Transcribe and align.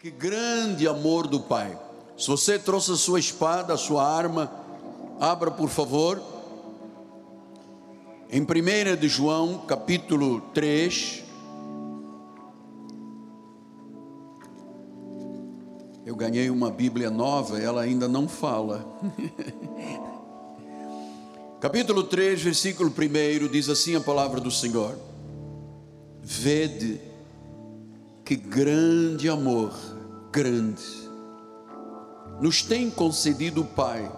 Que 0.00 0.10
grande 0.10 0.88
amor 0.88 1.26
do 1.26 1.38
Pai. 1.38 1.78
Se 2.16 2.26
você 2.26 2.58
trouxe 2.58 2.90
a 2.92 2.96
sua 2.96 3.20
espada, 3.20 3.74
a 3.74 3.76
sua 3.76 4.02
arma, 4.02 4.50
abra 5.20 5.50
por 5.50 5.68
favor. 5.68 6.22
Em 8.30 8.40
1 8.40 8.96
de 8.98 9.08
João, 9.08 9.58
capítulo 9.66 10.40
3. 10.54 11.22
Eu 16.06 16.16
ganhei 16.16 16.48
uma 16.48 16.70
Bíblia 16.70 17.10
nova, 17.10 17.60
ela 17.60 17.82
ainda 17.82 18.08
não 18.08 18.26
fala. 18.26 18.86
capítulo 21.60 22.04
3, 22.04 22.40
versículo 22.40 22.88
1 22.88 23.48
diz 23.48 23.68
assim 23.68 23.94
a 23.96 24.00
palavra 24.00 24.40
do 24.40 24.50
Senhor: 24.50 24.98
Vede 26.22 27.09
que 28.30 28.36
grande 28.36 29.28
amor, 29.28 29.72
grande, 30.30 31.10
nos 32.40 32.62
tem 32.62 32.88
concedido 32.88 33.62
o 33.62 33.64
Pai, 33.64 34.08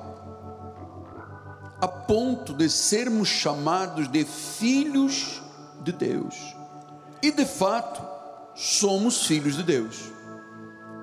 a 1.80 1.88
ponto 1.88 2.52
de 2.52 2.68
sermos 2.68 3.28
chamados 3.28 4.12
de 4.12 4.22
filhos 4.26 5.40
de 5.82 5.92
Deus. 5.92 6.54
E 7.22 7.30
de 7.30 7.46
fato, 7.46 8.02
somos 8.54 9.24
filhos 9.24 9.56
de 9.56 9.62
Deus. 9.62 10.12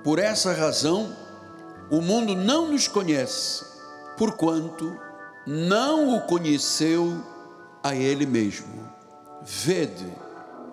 Por 0.03 0.20
essa 0.20 0.53
razão, 0.53 1.12
o 1.89 2.02
mundo 2.02 2.36
não 2.36 2.72
nos 2.72 2.88
conhece, 2.88 3.66
porquanto 4.20 4.95
não 5.48 6.16
o 6.16 6.22
conheceu 6.28 7.23
a 7.81 7.95
Ele 7.95 8.28
mesmo. 8.28 8.88
Vede 9.41 10.14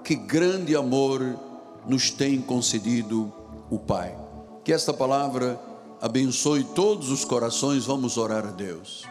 que 0.05 0.15
grande 0.15 0.77
amor 0.77 1.46
nos 1.87 2.11
tem 2.11 2.41
concedido 2.41 3.33
o 3.71 3.79
Pai. 3.79 4.17
Que 4.65 4.73
esta 4.73 4.93
palavra 4.93 5.61
abençoe 6.01 6.65
todos 6.65 7.11
os 7.11 7.25
corações, 7.25 7.87
vamos 7.87 8.17
orar 8.17 8.47
a 8.47 8.51
Deus. 8.51 9.05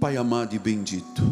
Pai 0.00 0.18
amado 0.18 0.54
e 0.54 0.58
bendito, 0.58 1.22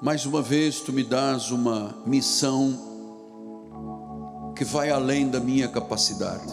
mais 0.00 0.24
uma 0.24 0.40
vez 0.40 0.80
tu 0.80 0.94
me 0.94 1.04
dás 1.04 1.50
uma 1.50 1.94
missão 2.06 2.94
que 4.56 4.64
vai 4.64 4.90
além 4.90 5.28
da 5.28 5.38
minha 5.38 5.68
capacidade. 5.68 6.50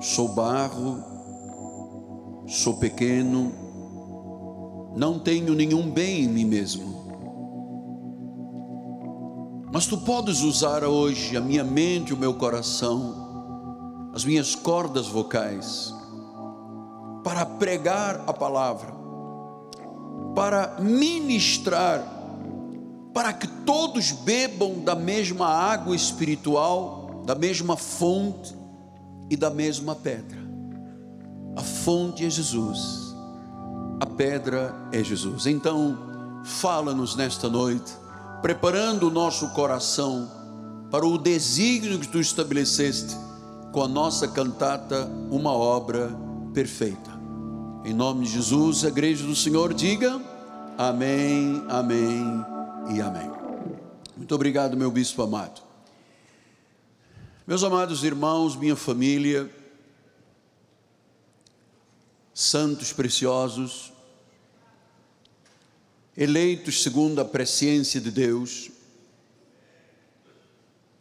Sou 0.00 0.28
barro, 0.28 1.17
sou 2.48 2.78
pequeno, 2.78 3.52
não 4.96 5.18
tenho 5.18 5.54
nenhum 5.54 5.90
bem 5.90 6.24
em 6.24 6.28
mim 6.28 6.46
mesmo. 6.46 6.98
Mas 9.70 9.86
tu 9.86 9.98
podes 9.98 10.40
usar 10.40 10.82
hoje 10.82 11.36
a 11.36 11.40
minha 11.42 11.62
mente, 11.62 12.14
o 12.14 12.16
meu 12.16 12.32
coração, 12.34 14.10
as 14.14 14.24
minhas 14.24 14.54
cordas 14.54 15.06
vocais, 15.06 15.94
para 17.22 17.44
pregar 17.44 18.24
a 18.26 18.32
palavra, 18.32 18.94
para 20.34 20.78
ministrar, 20.80 22.02
para 23.12 23.34
que 23.34 23.46
todos 23.46 24.10
bebam 24.10 24.80
da 24.80 24.94
mesma 24.94 25.46
água 25.48 25.94
espiritual, 25.94 27.22
da 27.26 27.34
mesma 27.34 27.76
fonte 27.76 28.56
e 29.28 29.36
da 29.36 29.50
mesma 29.50 29.94
pedra. 29.94 30.37
Fonte 31.88 32.22
é 32.22 32.28
Jesus, 32.28 33.16
a 33.98 34.04
pedra 34.04 34.74
é 34.92 35.02
Jesus. 35.02 35.46
Então, 35.46 35.96
fala-nos 36.44 37.16
nesta 37.16 37.48
noite, 37.48 37.90
preparando 38.42 39.08
o 39.08 39.10
nosso 39.10 39.48
coração 39.54 40.30
para 40.90 41.06
o 41.06 41.16
desígnio 41.16 41.98
que 41.98 42.06
tu 42.06 42.20
estabeleceste 42.20 43.16
com 43.72 43.82
a 43.82 43.88
nossa 43.88 44.28
cantata, 44.28 45.10
uma 45.30 45.52
obra 45.52 46.14
perfeita. 46.52 47.10
Em 47.86 47.94
nome 47.94 48.26
de 48.26 48.32
Jesus, 48.32 48.84
a 48.84 48.88
igreja 48.88 49.24
do 49.24 49.34
Senhor 49.34 49.72
diga: 49.72 50.20
Amém, 50.76 51.64
Amém 51.70 52.44
e 52.94 53.00
Amém. 53.00 53.30
Muito 54.14 54.34
obrigado, 54.34 54.76
meu 54.76 54.90
bispo 54.90 55.22
amado. 55.22 55.62
Meus 57.46 57.64
amados 57.64 58.04
irmãos, 58.04 58.56
minha 58.56 58.76
família, 58.76 59.50
santos 62.40 62.92
preciosos, 62.92 63.92
eleitos 66.16 66.84
segundo 66.84 67.20
a 67.20 67.24
presciência 67.24 68.00
de 68.00 68.12
Deus, 68.12 68.70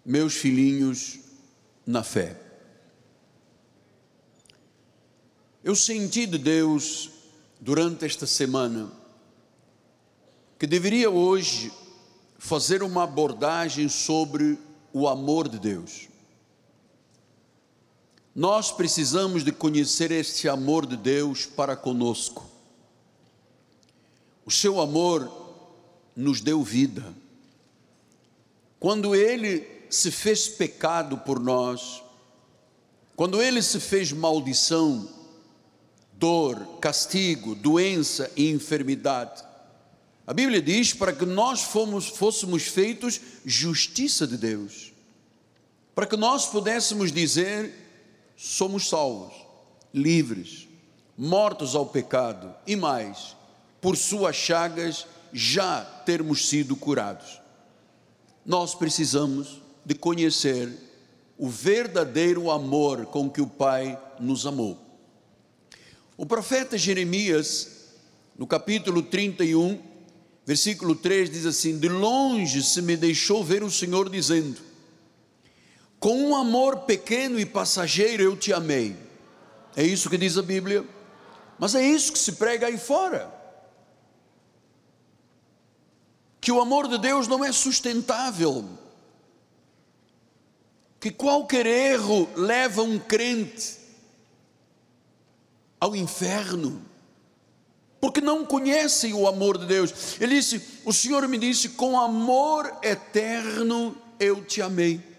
meus 0.03 0.34
filhinhos 0.34 1.20
na 1.86 2.02
fé. 2.02 2.36
Eu 5.64 5.75
senti 5.75 6.25
de 6.25 6.40
Deus 6.40 7.12
durante 7.62 8.04
esta 8.04 8.25
semana 8.25 8.92
que 10.58 10.66
deveria 10.66 11.12
hoje 11.12 11.72
fazer 12.40 12.81
uma 12.81 13.04
abordagem 13.04 13.88
sobre 13.88 14.58
o 14.92 15.08
amor 15.08 15.48
de 15.48 15.59
Deus. 15.59 16.08
Nós 18.38 18.72
precisamos 18.72 19.44
de 19.44 19.52
conhecer 19.52 20.12
este 20.12 20.48
amor 20.48 20.86
de 20.86 20.96
Deus 20.96 21.48
para 21.48 21.75
conosco. 21.75 22.48
O 24.46 24.52
seu 24.52 24.80
amor 24.80 25.56
nos 26.16 26.40
deu 26.40 26.62
vida. 26.62 27.16
Quando 28.80 29.16
ele 29.16 29.68
se 29.90 30.12
fez 30.12 30.48
pecado 30.48 31.18
por 31.18 31.40
nós, 31.40 32.03
quando 33.16 33.42
ele 33.42 33.59
se 33.59 33.80
fez 33.80 34.12
maldição, 34.12 35.09
dor, 36.14 36.78
castigo, 36.80 37.56
doença 37.56 38.31
e 38.36 38.52
enfermidade, 38.52 39.44
a 40.28 40.34
Bíblia 40.34 40.62
diz 40.62 40.94
para 40.94 41.12
que 41.12 41.25
nós 41.25 41.64
fomos, 41.64 42.06
fôssemos 42.06 42.68
feitos 42.68 43.19
justiça 43.44 44.28
de 44.28 44.38
Deus, 44.38 44.94
para 45.96 46.06
que 46.06 46.16
nós 46.16 46.46
pudéssemos 46.46 47.12
dizer 47.12 47.87
somos 48.38 48.88
salvos, 48.88 49.34
livres, 49.92 50.68
mortos 51.18 51.75
ao 51.75 51.88
pecado 51.88 52.53
e 52.68 52.75
mais, 52.75 53.36
por 53.81 53.98
suas 53.98 54.36
chagas 54.36 55.08
já 55.34 55.81
termos 56.06 56.48
sido 56.48 56.75
curados. 56.75 57.42
Nós 58.46 58.75
precisamos 58.75 59.62
de 59.84 59.96
conhecer 59.96 60.72
o 61.38 61.50
verdadeiro 61.50 62.52
amor 62.52 63.08
com 63.08 63.30
que 63.30 63.42
o 63.42 63.48
Pai 63.48 64.00
nos 64.20 64.46
amou. 64.46 64.78
O 66.16 66.25
profeta 66.25 66.78
Jeremias, 66.78 67.96
no 68.38 68.46
capítulo 68.48 69.02
31, 69.02 69.80
versículo 70.46 70.96
3, 70.96 71.30
diz 71.30 71.46
assim: 71.46 71.78
De 71.78 71.90
longe 71.90 72.64
se 72.64 72.81
me 72.81 72.96
deixou 72.96 73.44
ver 73.44 73.64
o 73.64 73.72
Senhor 73.72 74.09
dizendo: 74.09 74.67
com 76.07 76.29
um 76.29 76.38
amor 76.38 76.84
pequeno 76.84 77.38
e 77.38 77.45
passageiro 77.45 78.23
eu 78.23 78.38
te 78.38 78.53
amei. 78.53 78.95
É 79.75 79.84
isso 79.84 80.09
que 80.09 80.18
diz 80.18 80.38
a 80.38 80.41
Bíblia. 80.41 80.85
Mas 81.59 81.75
é 81.75 81.85
isso 81.85 82.13
que 82.13 82.18
se 82.18 82.31
prega 82.31 82.68
aí 82.68 82.78
fora. 82.78 83.29
Que 86.40 86.50
o 86.50 86.62
amor 86.62 86.88
de 86.88 86.97
Deus 86.97 87.28
não 87.28 87.44
é 87.44 87.51
sustentável. 87.51 88.63
Que 90.97 91.12
qualquer 91.12 91.66
erro 91.66 92.29
leva 92.38 92.84
um 92.84 92.97
crente 92.97 93.78
ao 95.78 95.94
inferno. 95.94 96.81
Porque 98.00 98.22
não 98.22 98.45
conhecem 98.45 99.13
o 99.13 99.28
amor 99.28 99.57
de 99.57 99.66
Deus. 99.66 100.22
Ele 100.22 100.35
disse: 100.35 100.62
O 100.86 100.94
Senhor 100.94 101.27
me 101.27 101.38
disse, 101.38 101.68
com 101.68 102.00
amor 102.00 102.80
eterno 102.81 103.94
eu 104.18 104.42
te 104.45 104.62
amei 104.62 105.17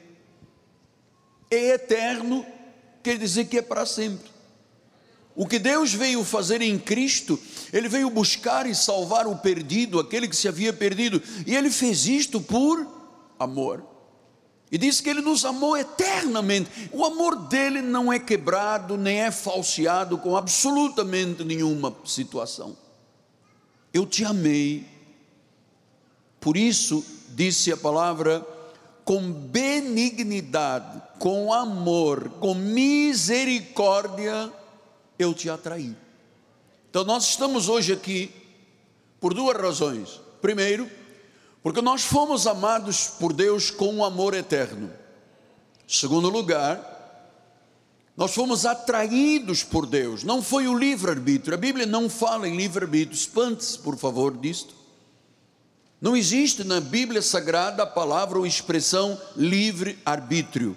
é 1.50 1.74
eterno, 1.74 2.44
quer 3.02 3.18
dizer 3.18 3.46
que 3.46 3.58
é 3.58 3.62
para 3.62 3.86
sempre. 3.86 4.30
O 5.34 5.46
que 5.46 5.58
Deus 5.58 5.94
veio 5.94 6.24
fazer 6.24 6.60
em 6.60 6.78
Cristo, 6.78 7.38
Ele 7.72 7.88
veio 7.88 8.10
buscar 8.10 8.66
e 8.66 8.74
salvar 8.74 9.26
o 9.26 9.36
perdido, 9.36 10.00
aquele 10.00 10.26
que 10.26 10.34
se 10.34 10.48
havia 10.48 10.72
perdido, 10.72 11.22
e 11.46 11.54
Ele 11.54 11.70
fez 11.70 12.06
isto 12.06 12.40
por 12.40 12.84
amor. 13.38 13.84
E 14.70 14.76
diz 14.76 15.00
que 15.00 15.08
Ele 15.08 15.20
nos 15.20 15.44
amou 15.44 15.76
eternamente. 15.76 16.90
O 16.92 17.04
amor 17.04 17.36
dele 17.36 17.80
não 17.80 18.12
é 18.12 18.18
quebrado, 18.18 18.96
nem 18.96 19.20
é 19.20 19.30
falseado 19.30 20.18
com 20.18 20.36
absolutamente 20.36 21.44
nenhuma 21.44 21.96
situação. 22.04 22.76
Eu 23.94 24.04
te 24.04 24.24
amei, 24.24 24.84
por 26.40 26.56
isso, 26.56 27.04
disse 27.30 27.72
a 27.72 27.76
palavra, 27.76 28.46
com 29.04 29.32
benignidade, 29.32 30.97
com 31.18 31.52
amor, 31.52 32.30
com 32.40 32.54
misericórdia, 32.54 34.52
eu 35.18 35.34
te 35.34 35.50
atraí. 35.50 35.94
Então 36.90 37.04
nós 37.04 37.24
estamos 37.24 37.68
hoje 37.68 37.92
aqui 37.92 38.32
Por 39.20 39.34
duas 39.34 39.56
razões. 39.56 40.20
Primeiro, 40.40 40.88
porque 41.62 41.82
nós 41.82 42.02
fomos 42.04 42.46
amados 42.46 43.08
por 43.08 43.32
Deus 43.32 43.70
com 43.70 43.92
um 43.92 44.04
amor 44.04 44.32
eterno. 44.32 44.90
Segundo 45.88 46.28
lugar, 46.28 46.98
nós 48.16 48.32
fomos 48.32 48.64
atraídos 48.64 49.62
por 49.64 49.86
Deus, 49.86 50.22
não 50.22 50.42
foi 50.42 50.68
o 50.68 50.78
livre-arbítrio. 50.78 51.54
A 51.54 51.56
Bíblia 51.56 51.86
não 51.86 52.08
fala 52.08 52.48
em 52.48 52.56
livre-arbítrio. 52.56 53.16
Espante-se, 53.16 53.78
por 53.78 53.96
favor, 53.96 54.36
disto. 54.36 54.74
Não 56.00 56.16
existe 56.16 56.62
na 56.62 56.80
Bíblia 56.80 57.20
Sagrada 57.20 57.82
a 57.82 57.86
palavra 57.86 58.38
ou 58.38 58.46
expressão 58.46 59.20
livre-arbítrio. 59.36 60.76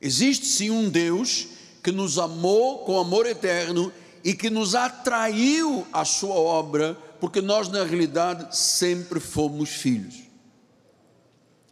Existe 0.00 0.46
sim 0.46 0.70
um 0.70 0.88
Deus 0.88 1.48
que 1.82 1.92
nos 1.92 2.18
amou 2.18 2.80
com 2.80 2.98
amor 2.98 3.26
eterno 3.26 3.92
e 4.24 4.34
que 4.34 4.50
nos 4.50 4.74
atraiu 4.74 5.86
à 5.92 6.04
sua 6.04 6.34
obra, 6.34 6.94
porque 7.20 7.40
nós 7.40 7.68
na 7.68 7.84
realidade 7.84 8.56
sempre 8.56 9.20
fomos 9.20 9.70
filhos. 9.70 10.16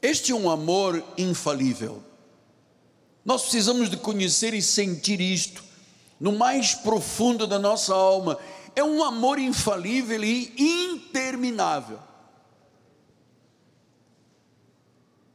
Este 0.00 0.32
é 0.32 0.34
um 0.34 0.48
amor 0.48 1.02
infalível. 1.18 2.02
Nós 3.24 3.42
precisamos 3.42 3.88
de 3.88 3.96
conhecer 3.96 4.54
e 4.54 4.62
sentir 4.62 5.20
isto 5.20 5.64
no 6.20 6.32
mais 6.32 6.74
profundo 6.74 7.46
da 7.46 7.58
nossa 7.58 7.94
alma. 7.94 8.38
É 8.76 8.84
um 8.84 9.02
amor 9.02 9.38
infalível 9.38 10.22
e 10.22 10.52
interminável. 10.58 11.98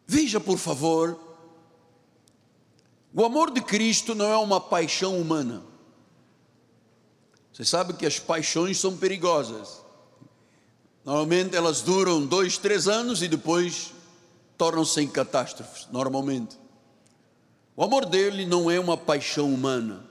Veja, 0.06 0.39
por 0.39 0.57
favor, 0.57 1.28
o 3.13 3.25
amor 3.25 3.51
de 3.51 3.61
Cristo 3.61 4.13
não 4.13 4.31
é 4.31 4.38
uma 4.38 4.61
paixão 4.61 5.19
humana. 5.19 5.63
Você 7.51 7.65
sabe 7.65 7.94
que 7.94 8.06
as 8.06 8.19
paixões 8.19 8.79
são 8.79 8.95
perigosas. 8.95 9.81
Normalmente 11.03 11.56
elas 11.56 11.81
duram 11.81 12.25
dois, 12.25 12.57
três 12.57 12.88
anos 12.88 13.21
e 13.21 13.27
depois 13.27 13.94
tornam-se 14.57 15.01
em 15.01 15.07
catástrofes, 15.07 15.88
normalmente. 15.91 16.57
O 17.75 17.83
amor 17.83 18.06
dele 18.06 18.45
não 18.45 18.69
é 18.69 18.79
uma 18.79 18.97
paixão 18.97 19.53
humana, 19.53 20.05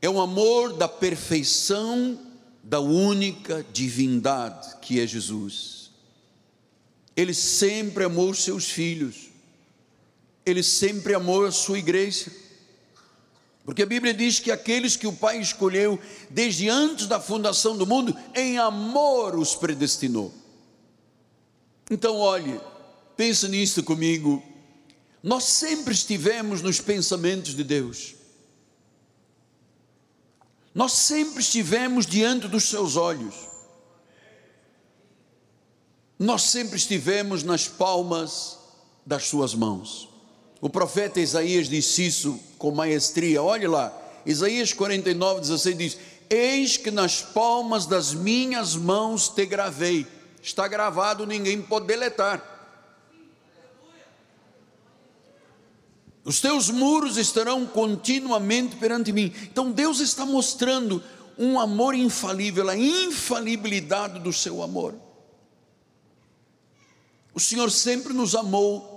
é 0.00 0.08
um 0.08 0.20
amor 0.20 0.72
da 0.72 0.88
perfeição 0.88 2.18
da 2.62 2.80
única 2.80 3.66
divindade 3.72 4.76
que 4.80 5.00
é 5.00 5.06
Jesus. 5.06 5.90
Ele 7.16 7.34
sempre 7.34 8.04
amou 8.04 8.32
seus 8.34 8.66
filhos, 8.66 9.30
ele 10.46 10.62
sempre 10.62 11.12
amou 11.12 11.44
a 11.44 11.50
sua 11.50 11.78
igreja. 11.78 12.30
Porque 13.64 13.82
a 13.82 13.86
Bíblia 13.86 14.14
diz 14.14 14.38
que 14.38 14.52
aqueles 14.52 14.94
que 14.94 15.08
o 15.08 15.12
Pai 15.12 15.40
escolheu 15.40 15.98
desde 16.30 16.68
antes 16.68 17.08
da 17.08 17.20
fundação 17.20 17.76
do 17.76 17.84
mundo, 17.84 18.16
em 18.32 18.56
amor 18.56 19.36
os 19.36 19.56
predestinou. 19.56 20.32
Então, 21.90 22.16
olhe, 22.16 22.60
pense 23.16 23.48
nisso 23.48 23.82
comigo. 23.82 24.40
Nós 25.20 25.42
sempre 25.42 25.92
estivemos 25.92 26.62
nos 26.62 26.80
pensamentos 26.80 27.56
de 27.56 27.64
Deus. 27.64 28.14
Nós 30.72 30.92
sempre 30.92 31.40
estivemos 31.40 32.06
diante 32.06 32.46
dos 32.46 32.68
seus 32.68 32.94
olhos. 32.94 33.34
Nós 36.16 36.42
sempre 36.42 36.76
estivemos 36.76 37.42
nas 37.42 37.66
palmas 37.66 38.58
das 39.04 39.24
suas 39.24 39.52
mãos. 39.54 40.15
O 40.60 40.70
profeta 40.70 41.20
Isaías 41.20 41.68
disse 41.68 42.06
isso 42.06 42.40
com 42.58 42.70
maestria. 42.70 43.42
Olhe 43.42 43.66
lá, 43.66 43.92
Isaías 44.24 44.72
49, 44.72 45.40
16 45.40 45.78
diz: 45.78 45.98
Eis 46.30 46.76
que 46.76 46.90
nas 46.90 47.22
palmas 47.22 47.86
das 47.86 48.14
minhas 48.14 48.74
mãos 48.74 49.28
te 49.28 49.44
gravei. 49.44 50.06
Está 50.42 50.66
gravado, 50.66 51.26
ninguém 51.26 51.60
pode 51.60 51.86
deletar. 51.86 52.54
Os 56.24 56.40
teus 56.40 56.70
muros 56.70 57.16
estarão 57.16 57.64
continuamente 57.66 58.74
perante 58.76 59.12
mim. 59.12 59.32
Então 59.42 59.70
Deus 59.70 60.00
está 60.00 60.26
mostrando 60.26 61.02
um 61.38 61.60
amor 61.60 61.94
infalível, 61.94 62.68
a 62.68 62.76
infalibilidade 62.76 64.18
do 64.18 64.32
seu 64.32 64.62
amor. 64.62 64.94
O 67.32 67.38
Senhor 67.38 67.70
sempre 67.70 68.12
nos 68.12 68.34
amou 68.34 68.95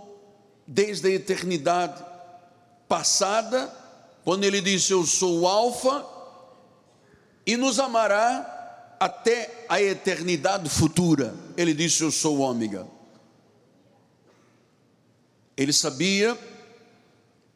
desde 0.72 1.08
a 1.08 1.12
eternidade 1.12 2.06
passada, 2.88 3.74
quando 4.24 4.44
ele 4.44 4.62
disse: 4.62 4.92
Eu 4.92 5.04
sou 5.04 5.40
o 5.40 5.48
Alfa, 5.48 6.06
e 7.44 7.58
nos 7.58 7.80
amará 7.80 8.96
até 9.00 9.66
a 9.68 9.82
eternidade 9.82 10.70
futura. 10.70 11.34
Ele 11.58 11.74
disse: 11.74 12.04
Eu 12.04 12.12
sou 12.12 12.38
o 12.38 12.42
Ômega. 12.42 12.88
Ele 15.58 15.74
sabia 15.74 16.38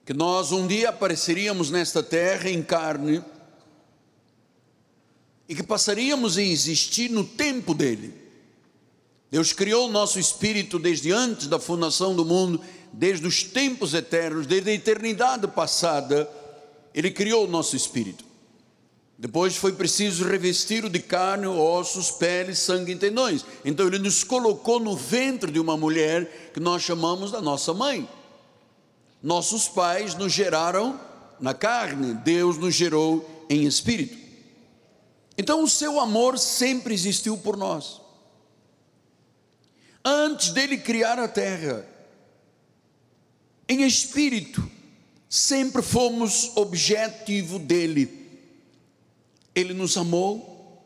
que 0.04 0.14
nós 0.14 0.52
um 0.52 0.66
dia 0.66 0.90
apareceríamos 0.90 1.70
nesta 1.70 2.02
terra 2.02 2.50
em 2.50 2.64
carne 2.64 3.24
e 5.48 5.56
que 5.56 5.64
passaríamos 5.64 6.38
a 6.38 6.42
existir 6.42 7.12
no 7.12 7.24
tempo 7.24 7.76
dele. 7.76 8.22
Deus 9.30 9.54
criou 9.54 9.88
o 9.88 9.92
nosso 9.92 10.20
espírito 10.20 10.78
desde 10.78 11.12
antes 11.12 11.48
da 11.48 11.60
fundação 11.60 12.16
do 12.16 12.26
mundo 12.26 12.62
desde 12.94 13.26
os 13.26 13.44
tempos 13.44 13.96
eternos, 13.96 14.46
desde 14.46 14.70
a 14.70 14.74
eternidade 14.74 15.48
passada, 15.48 16.30
Ele 16.94 17.10
criou 17.10 17.46
o 17.46 17.50
nosso 17.50 17.76
espírito. 17.76 18.24
Depois 19.18 19.56
foi 19.56 19.74
preciso 19.74 20.26
revesti-lo 20.26 20.90
de 20.90 21.00
carne, 21.00 21.48
ossos, 21.48 22.12
pele, 22.12 22.54
sangue 22.54 22.92
e 22.92 22.96
tendões. 22.96 23.44
Então 23.66 23.88
Ele 23.88 24.00
nos 24.00 24.24
colocou 24.24 24.80
no 24.80 24.96
ventre 24.96 25.52
de 25.52 25.60
uma 25.60 25.76
mulher 25.76 26.52
que 26.54 26.60
nós 26.60 26.84
chamamos 26.84 27.32
da 27.32 27.42
nossa 27.42 27.74
mãe. 27.74 28.08
Nossos 29.22 29.68
pais 29.68 30.14
nos 30.16 30.32
geraram 30.32 31.00
na 31.40 31.54
carne, 31.54 32.14
Deus 32.16 32.58
nos 32.58 32.76
gerou 32.76 33.46
em 33.50 33.64
espírito. 33.64 34.18
Então 35.38 35.64
o 35.64 35.70
seu 35.70 36.00
amor 36.00 36.38
sempre 36.38 36.94
existiu 36.94 37.38
por 37.38 37.58
nós. 37.58 38.02
Antes 40.06 40.50
dele 40.50 40.78
criar 40.78 41.18
a 41.18 41.28
terra, 41.28 41.88
em 43.68 43.84
espírito, 43.84 44.64
sempre 45.30 45.82
fomos 45.82 46.52
objetivo 46.56 47.58
dele. 47.58 48.22
Ele 49.56 49.74
nos 49.74 49.98
amou, 49.98 50.86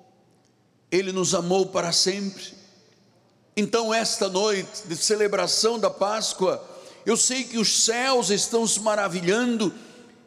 ele 0.91 1.11
nos 1.11 1.33
amou 1.33 1.67
para 1.67 1.91
sempre. 1.91 2.53
Então, 3.55 3.93
esta 3.93 4.29
noite 4.29 4.87
de 4.87 4.95
celebração 4.95 5.79
da 5.79 5.89
Páscoa, 5.89 6.63
eu 7.05 7.17
sei 7.17 7.43
que 7.43 7.57
os 7.57 7.83
céus 7.83 8.29
estão 8.29 8.67
se 8.67 8.79
maravilhando 8.79 9.73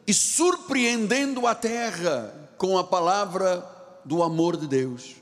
e 0.07 0.13
surpreendendo 0.13 1.47
a 1.47 1.55
terra 1.55 2.51
com 2.59 2.77
a 2.77 2.83
palavra 2.83 3.65
do 4.05 4.23
amor 4.23 4.57
de 4.57 4.67
Deus. 4.67 5.17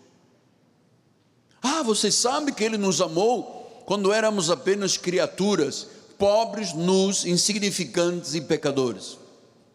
Ah, 1.63 1.83
você 1.83 2.11
sabe 2.11 2.53
que 2.53 2.65
Ele 2.65 2.79
nos 2.79 3.01
amou 3.01 3.83
quando 3.85 4.13
éramos 4.13 4.51
apenas 4.51 4.97
criaturas, 4.97 5.89
pobres, 6.19 6.73
nus, 6.73 7.25
insignificantes 7.25 8.35
e 8.35 8.41
pecadores. 8.41 9.17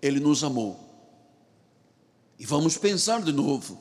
Ele 0.02 0.20
nos 0.20 0.44
amou. 0.44 0.80
E 2.38 2.46
vamos 2.46 2.78
pensar 2.78 3.22
de 3.22 3.32
novo. 3.32 3.80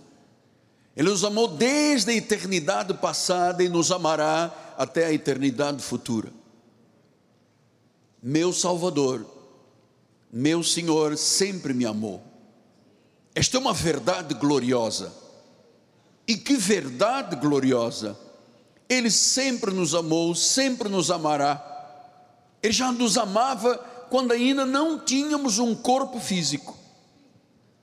Ele 0.97 1.11
nos 1.11 1.25
amou 1.25 1.49
desde 1.49 2.12
a 2.12 2.14
eternidade 2.14 2.95
passada 2.95 3.62
e 3.62 3.69
nos 3.69 3.90
amará 3.90 4.75
até 4.78 5.07
a 5.07 5.12
eternidade 5.12 5.83
futura. 5.83 6.33
Meu 8.23 8.52
Salvador, 8.52 9.26
meu 10.33 10.62
Senhor 10.62 11.19
sempre 11.19 11.75
me 11.75 11.85
amou. 11.85 12.23
Esta 13.35 13.57
é 13.57 13.61
uma 13.61 13.73
verdade 13.73 14.35
gloriosa. 14.35 15.12
E 16.28 16.37
que 16.37 16.57
verdade 16.57 17.35
gloriosa! 17.37 18.16
Ele 18.88 19.11
sempre 19.11 19.73
nos 19.73 19.95
amou, 19.95 20.35
sempre 20.35 20.88
nos 20.88 21.11
amará 21.11 21.72
ele 22.62 22.73
já 22.73 22.92
nos 22.92 23.19
amava 23.19 23.76
quando 24.09 24.33
ainda 24.33 24.64
não 24.64 24.99
tínhamos 24.99 25.59
um 25.59 25.75
corpo 25.75 26.21
físico. 26.21 26.78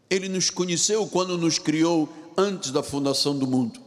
Ele 0.10 0.30
nos 0.30 0.50
conheceu 0.50 1.06
quando 1.08 1.38
nos 1.38 1.60
criou 1.60 2.08
antes 2.38 2.72
da 2.72 2.82
fundação 2.82 3.38
do 3.38 3.46
mundo. 3.46 3.80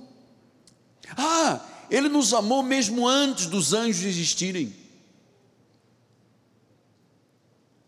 Ah, 1.17 1.61
ele 1.91 2.09
nos 2.09 2.35
amou 2.35 2.63
mesmo 2.63 3.09
antes 3.09 3.47
dos 3.47 3.73
anjos 3.73 4.05
existirem. 4.05 4.75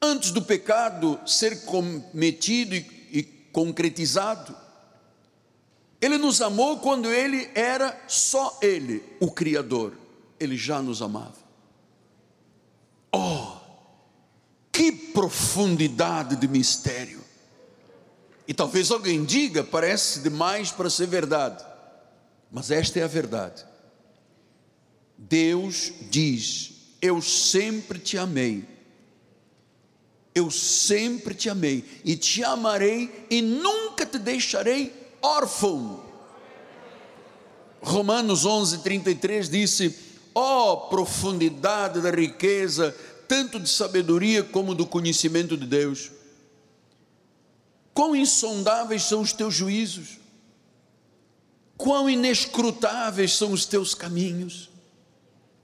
Antes 0.00 0.30
do 0.30 0.42
pecado 0.42 1.20
ser 1.26 1.64
cometido 1.64 2.74
e, 2.74 2.86
e 3.10 3.22
concretizado. 3.52 4.54
Ele 6.00 6.18
nos 6.18 6.40
amou 6.42 6.78
quando 6.78 7.10
ele 7.10 7.50
era 7.54 7.98
só 8.06 8.58
ele, 8.60 9.02
o 9.20 9.30
Criador. 9.30 9.96
Ele 10.38 10.56
já 10.56 10.82
nos 10.82 11.00
amava. 11.00 11.43
Oh, 13.14 13.58
que 14.72 14.90
profundidade 14.90 16.34
de 16.36 16.48
mistério! 16.48 17.22
E 18.46 18.52
talvez 18.52 18.90
alguém 18.90 19.24
diga, 19.24 19.62
parece 19.62 20.20
demais 20.20 20.70
para 20.70 20.90
ser 20.90 21.06
verdade. 21.06 21.64
Mas 22.50 22.70
esta 22.70 22.98
é 22.98 23.02
a 23.02 23.08
verdade. 23.08 23.64
Deus 25.16 25.92
diz: 26.10 26.72
Eu 27.00 27.22
sempre 27.22 27.98
te 27.98 28.18
amei. 28.18 28.66
Eu 30.34 30.50
sempre 30.50 31.32
te 31.34 31.48
amei 31.48 31.84
e 32.04 32.16
te 32.16 32.42
amarei 32.42 33.26
e 33.30 33.40
nunca 33.40 34.04
te 34.04 34.18
deixarei 34.18 34.92
órfão. 35.22 36.02
Romanos 37.80 38.44
11, 38.44 38.78
33 38.78 39.48
disse: 39.48 40.03
Ó 40.34 40.72
oh, 40.72 40.76
profundidade 40.88 42.00
da 42.00 42.10
riqueza, 42.10 42.94
tanto 43.28 43.60
de 43.60 43.68
sabedoria 43.68 44.42
como 44.42 44.74
do 44.74 44.84
conhecimento 44.84 45.56
de 45.56 45.66
Deus. 45.66 46.10
Quão 47.92 48.16
insondáveis 48.16 49.04
são 49.04 49.20
os 49.20 49.32
teus 49.32 49.54
juízos, 49.54 50.18
quão 51.76 52.10
inescrutáveis 52.10 53.32
são 53.32 53.52
os 53.52 53.64
teus 53.64 53.94
caminhos. 53.94 54.68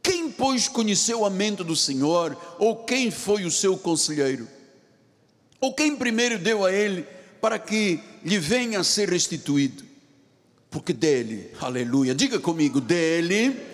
Quem, 0.01 0.31
pois, 0.31 0.69
conheceu 0.69 1.25
a 1.25 1.31
mente 1.31 1.65
do 1.65 1.75
Senhor, 1.75 2.37
ou 2.59 2.85
quem 2.85 3.11
foi 3.11 3.45
o 3.45 3.51
seu 3.51 3.77
conselheiro? 3.77 4.49
Ou 5.61 5.75
quem 5.75 5.97
primeiro 5.97 6.39
deu 6.39 6.65
a 6.65 6.73
ele 6.73 7.07
para 7.41 7.59
que 7.59 8.01
lhe 8.25 8.39
venha 8.39 8.81
a 8.81 8.85
ser 8.85 9.11
restituído? 9.11 9.85
Porque 10.71 10.93
dele, 10.93 11.51
aleluia, 11.61 12.15
diga 12.15 12.39
comigo, 12.39 12.81
dele 12.81 13.70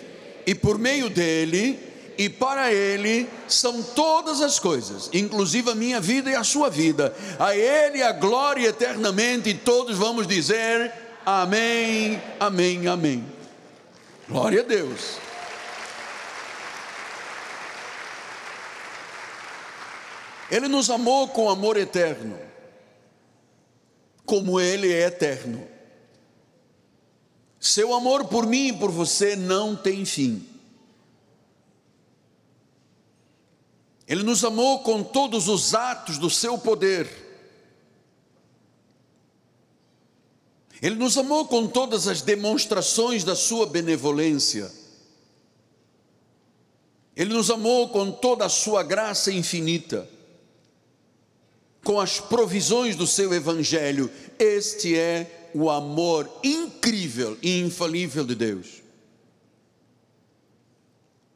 e 0.47 0.55
por 0.55 0.79
meio 0.79 1.09
dele 1.09 1.77
e 2.17 2.29
para 2.29 2.73
ele 2.73 3.29
são 3.49 3.83
todas 3.83 4.41
as 4.41 4.57
coisas, 4.57 5.09
inclusive 5.13 5.69
a 5.69 5.75
minha 5.75 5.99
vida 5.99 6.31
e 6.31 6.35
a 6.35 6.43
sua 6.43 6.69
vida. 6.69 7.13
A 7.37 7.55
ele 7.55 8.01
a 8.01 8.13
glória 8.13 8.69
eternamente 8.69 9.49
e 9.49 9.53
todos 9.53 9.97
vamos 9.97 10.25
dizer 10.25 10.91
amém, 11.25 12.21
amém, 12.39 12.87
amém. 12.87 13.25
Glória 14.27 14.61
a 14.61 14.63
Deus. 14.63 15.17
Ele 20.49 20.69
nos 20.69 20.89
amou 20.89 21.27
com 21.27 21.49
amor 21.49 21.75
eterno, 21.75 22.39
como 24.25 24.61
Ele 24.61 24.93
é 24.93 25.07
eterno. 25.07 25.67
Seu 27.59 27.93
amor 27.93 28.25
por 28.25 28.45
mim 28.45 28.67
e 28.67 28.73
por 28.73 28.91
você 28.91 29.35
não 29.35 29.75
tem 29.75 30.05
fim. 30.05 30.47
Ele 34.07 34.23
nos 34.23 34.43
amou 34.43 34.79
com 34.79 35.03
todos 35.03 35.47
os 35.47 35.73
atos 35.73 36.17
do 36.17 36.29
seu 36.29 36.57
poder. 36.57 37.09
Ele 40.81 40.95
nos 40.95 41.17
amou 41.17 41.47
com 41.47 41.67
todas 41.67 42.07
as 42.07 42.21
demonstrações 42.21 43.23
da 43.23 43.35
sua 43.35 43.65
benevolência. 43.65 44.71
Ele 47.15 47.33
nos 47.33 47.49
amou 47.49 47.89
com 47.89 48.11
toda 48.11 48.45
a 48.45 48.49
sua 48.49 48.83
graça 48.83 49.31
infinita 49.31 50.07
com 51.87 52.01
as 52.01 52.19
provisões 52.19 52.97
do 52.97 53.07
seu 53.07 53.33
evangelho. 53.33 54.11
Este 54.37 54.93
é 54.93 55.36
o 55.53 55.69
amor 55.69 56.29
incrível 56.43 57.37
e 57.41 57.59
infalível 57.59 58.25
de 58.25 58.35
Deus. 58.35 58.83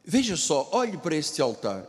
Veja 0.04 0.36
só, 0.36 0.68
olhe 0.72 0.98
para 0.98 1.14
este 1.14 1.40
altar. 1.40 1.88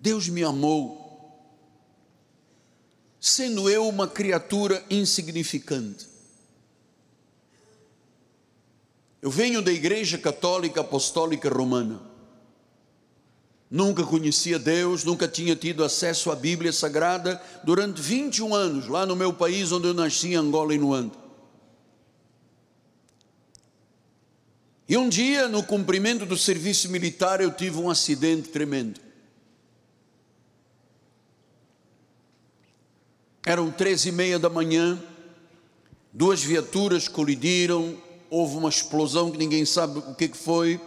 Deus 0.00 0.28
me 0.28 0.42
amou, 0.44 1.44
sendo 3.20 3.68
eu 3.68 3.88
uma 3.88 4.06
criatura 4.06 4.84
insignificante. 4.88 6.06
Eu 9.20 9.30
venho 9.30 9.60
da 9.60 9.72
Igreja 9.72 10.16
Católica 10.16 10.80
Apostólica 10.80 11.48
Romana. 11.48 12.07
Nunca 13.70 14.02
conhecia 14.02 14.58
Deus, 14.58 15.04
nunca 15.04 15.28
tinha 15.28 15.54
tido 15.54 15.84
acesso 15.84 16.30
à 16.30 16.36
Bíblia 16.36 16.72
Sagrada 16.72 17.40
durante 17.62 18.00
21 18.00 18.54
anos, 18.54 18.88
lá 18.88 19.04
no 19.04 19.14
meu 19.14 19.32
país 19.32 19.70
onde 19.72 19.88
eu 19.88 19.94
nasci, 19.94 20.34
Angola 20.34 20.74
e 20.74 20.78
Luanda. 20.78 21.28
E 24.88 24.96
um 24.96 25.06
dia, 25.06 25.48
no 25.48 25.62
cumprimento 25.62 26.24
do 26.24 26.34
serviço 26.34 26.90
militar, 26.90 27.42
eu 27.42 27.52
tive 27.52 27.76
um 27.78 27.90
acidente 27.90 28.48
tremendo. 28.48 28.98
Eram 33.44 33.70
três 33.70 34.06
e 34.06 34.12
meia 34.12 34.38
da 34.38 34.48
manhã, 34.48 34.98
duas 36.10 36.42
viaturas 36.42 37.06
colidiram, 37.06 37.98
houve 38.30 38.56
uma 38.56 38.70
explosão 38.70 39.30
que 39.30 39.36
ninguém 39.36 39.66
sabe 39.66 39.98
o 39.98 40.14
que 40.14 40.28
foi, 40.28 40.80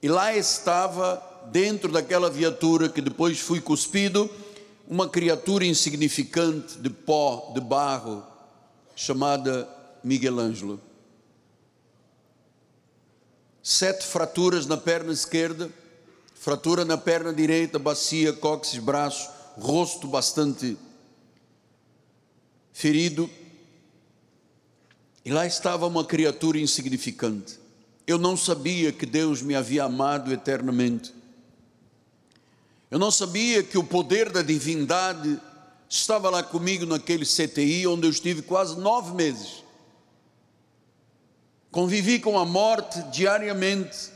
e 0.00 0.08
lá 0.08 0.34
estava 0.36 1.29
dentro 1.46 1.90
daquela 1.90 2.30
viatura 2.30 2.88
que 2.88 3.00
depois 3.00 3.38
fui 3.40 3.60
cuspido, 3.60 4.30
uma 4.88 5.08
criatura 5.08 5.64
insignificante 5.64 6.78
de 6.78 6.90
pó, 6.90 7.52
de 7.54 7.60
barro, 7.60 8.24
chamada 8.96 9.68
Miguel 10.02 10.38
Ângelo. 10.38 10.80
Sete 13.62 14.04
fraturas 14.04 14.66
na 14.66 14.76
perna 14.76 15.12
esquerda, 15.12 15.70
fratura 16.34 16.84
na 16.84 16.96
perna 16.96 17.32
direita, 17.32 17.78
bacia, 17.78 18.32
cóccix, 18.32 18.82
braço, 18.82 19.30
rosto 19.56 20.08
bastante 20.08 20.76
ferido. 22.72 23.28
E 25.24 25.30
lá 25.30 25.46
estava 25.46 25.86
uma 25.86 26.04
criatura 26.04 26.58
insignificante. 26.58 27.58
Eu 28.06 28.18
não 28.18 28.36
sabia 28.36 28.90
que 28.90 29.04
Deus 29.04 29.42
me 29.42 29.54
havia 29.54 29.84
amado 29.84 30.32
eternamente. 30.32 31.19
Eu 32.90 32.98
não 32.98 33.10
sabia 33.10 33.62
que 33.62 33.78
o 33.78 33.84
poder 33.84 34.30
da 34.30 34.42
divindade 34.42 35.40
estava 35.88 36.28
lá 36.28 36.42
comigo 36.42 36.84
naquele 36.84 37.24
CTI, 37.24 37.86
onde 37.86 38.06
eu 38.06 38.10
estive 38.10 38.42
quase 38.42 38.76
nove 38.78 39.14
meses. 39.14 39.62
Convivi 41.70 42.18
com 42.18 42.36
a 42.36 42.44
morte 42.44 43.00
diariamente, 43.12 44.10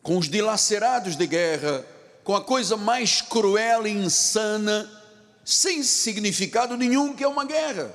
com 0.00 0.16
os 0.16 0.28
dilacerados 0.28 1.16
de 1.16 1.26
guerra, 1.26 1.84
com 2.22 2.36
a 2.36 2.40
coisa 2.40 2.76
mais 2.76 3.20
cruel 3.20 3.84
e 3.84 3.90
insana, 3.90 4.88
sem 5.44 5.82
significado 5.82 6.76
nenhum, 6.76 7.16
que 7.16 7.24
é 7.24 7.28
uma 7.28 7.44
guerra. 7.44 7.92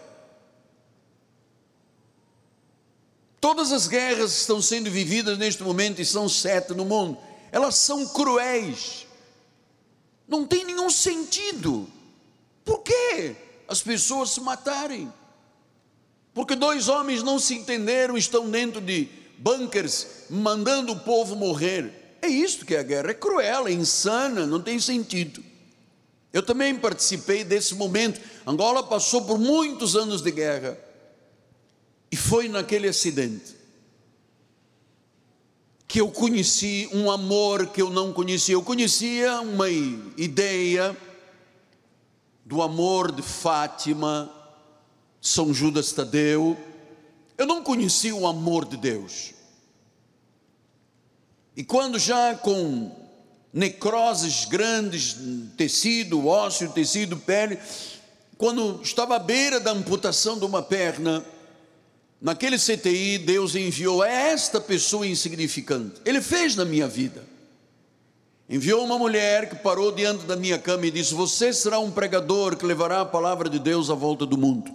Todas 3.40 3.72
as 3.72 3.88
guerras 3.88 4.38
estão 4.38 4.62
sendo 4.62 4.92
vividas 4.92 5.38
neste 5.38 5.64
momento 5.64 6.02
e 6.02 6.06
são 6.06 6.28
sete 6.28 6.74
no 6.74 6.84
mundo 6.84 7.31
elas 7.52 7.76
são 7.76 8.08
cruéis, 8.08 9.06
não 10.28 10.48
tem 10.48 10.64
nenhum 10.64 10.90
sentido. 10.90 11.88
Por 12.64 12.80
que 12.80 13.36
as 13.68 13.82
pessoas 13.82 14.30
se 14.30 14.40
matarem? 14.40 15.12
Porque 16.34 16.56
dois 16.56 16.88
homens 16.88 17.22
não 17.22 17.38
se 17.38 17.56
entenderam, 17.56 18.18
estão 18.18 18.50
dentro 18.50 18.80
de 18.80 19.10
bunkers, 19.38 20.08
mandando 20.30 20.94
o 20.94 21.00
povo 21.00 21.36
morrer. 21.36 22.18
É 22.22 22.28
isso 22.28 22.66
que 22.66 22.76
é 22.76 22.80
a 22.80 22.84
guerra, 22.84 23.12
é 23.12 23.14
cruel, 23.14 23.68
é 23.68 23.72
insana, 23.74 24.46
não 24.46 24.62
tem 24.62 24.80
sentido. 24.80 25.44
Eu 26.32 26.42
também 26.42 26.74
participei 26.76 27.44
desse 27.44 27.76
momento. 27.76 28.22
Angola 28.48 28.82
passou 28.84 29.26
por 29.26 29.38
muitos 29.38 29.98
anos 29.98 30.22
de 30.22 30.32
guerra. 30.32 30.78
E 32.10 32.16
foi 32.16 32.48
naquele 32.48 32.88
acidente 32.88 33.61
que 35.92 36.00
eu 36.00 36.08
conheci 36.10 36.90
um 36.94 37.12
amor 37.12 37.68
que 37.68 37.82
eu 37.82 37.90
não 37.90 38.14
conhecia. 38.14 38.56
Eu 38.56 38.64
conhecia 38.64 39.42
uma 39.42 39.70
ideia 39.70 40.96
do 42.46 42.62
amor 42.62 43.12
de 43.12 43.22
Fátima, 43.22 44.32
São 45.20 45.54
Judas 45.54 45.92
Tadeu. 45.92 46.58
Eu 47.38 47.46
não 47.46 47.62
conhecia 47.62 48.16
o 48.16 48.26
amor 48.26 48.64
de 48.64 48.78
Deus. 48.78 49.34
E 51.58 51.62
quando 51.62 52.00
já 52.00 52.36
com 52.36 52.90
necroses 53.52 54.46
grandes, 54.46 55.18
tecido 55.58 56.26
ósseo, 56.26 56.72
tecido 56.72 57.18
pele, 57.18 57.60
quando 58.38 58.82
estava 58.82 59.18
à 59.18 59.20
beira 59.20 59.60
da 59.60 59.72
amputação 59.72 60.40
de 60.40 60.46
uma 60.46 60.64
perna, 60.64 61.22
Naquele 62.22 62.58
CTI, 62.58 63.18
Deus 63.18 63.56
enviou 63.56 64.04
esta 64.04 64.62
pessoa 64.62 65.08
insignificante. 65.08 66.00
Ele 66.06 66.22
fez 66.22 66.56
na 66.56 66.64
minha 66.64 66.88
vida. 66.88 67.24
Enviou 68.48 68.84
uma 68.84 69.00
mulher 69.00 69.50
que 69.50 69.56
parou 69.56 69.92
diante 69.92 70.26
da 70.26 70.36
minha 70.36 70.60
cama 70.60 70.86
e 70.86 70.92
disse: 70.92 71.16
Você 71.16 71.52
será 71.52 71.80
um 71.80 71.90
pregador 71.90 72.56
que 72.56 72.66
levará 72.66 73.02
a 73.02 73.06
palavra 73.06 73.50
de 73.50 73.58
Deus 73.58 73.90
à 73.90 73.96
volta 73.96 74.26
do 74.26 74.38
mundo. 74.38 74.72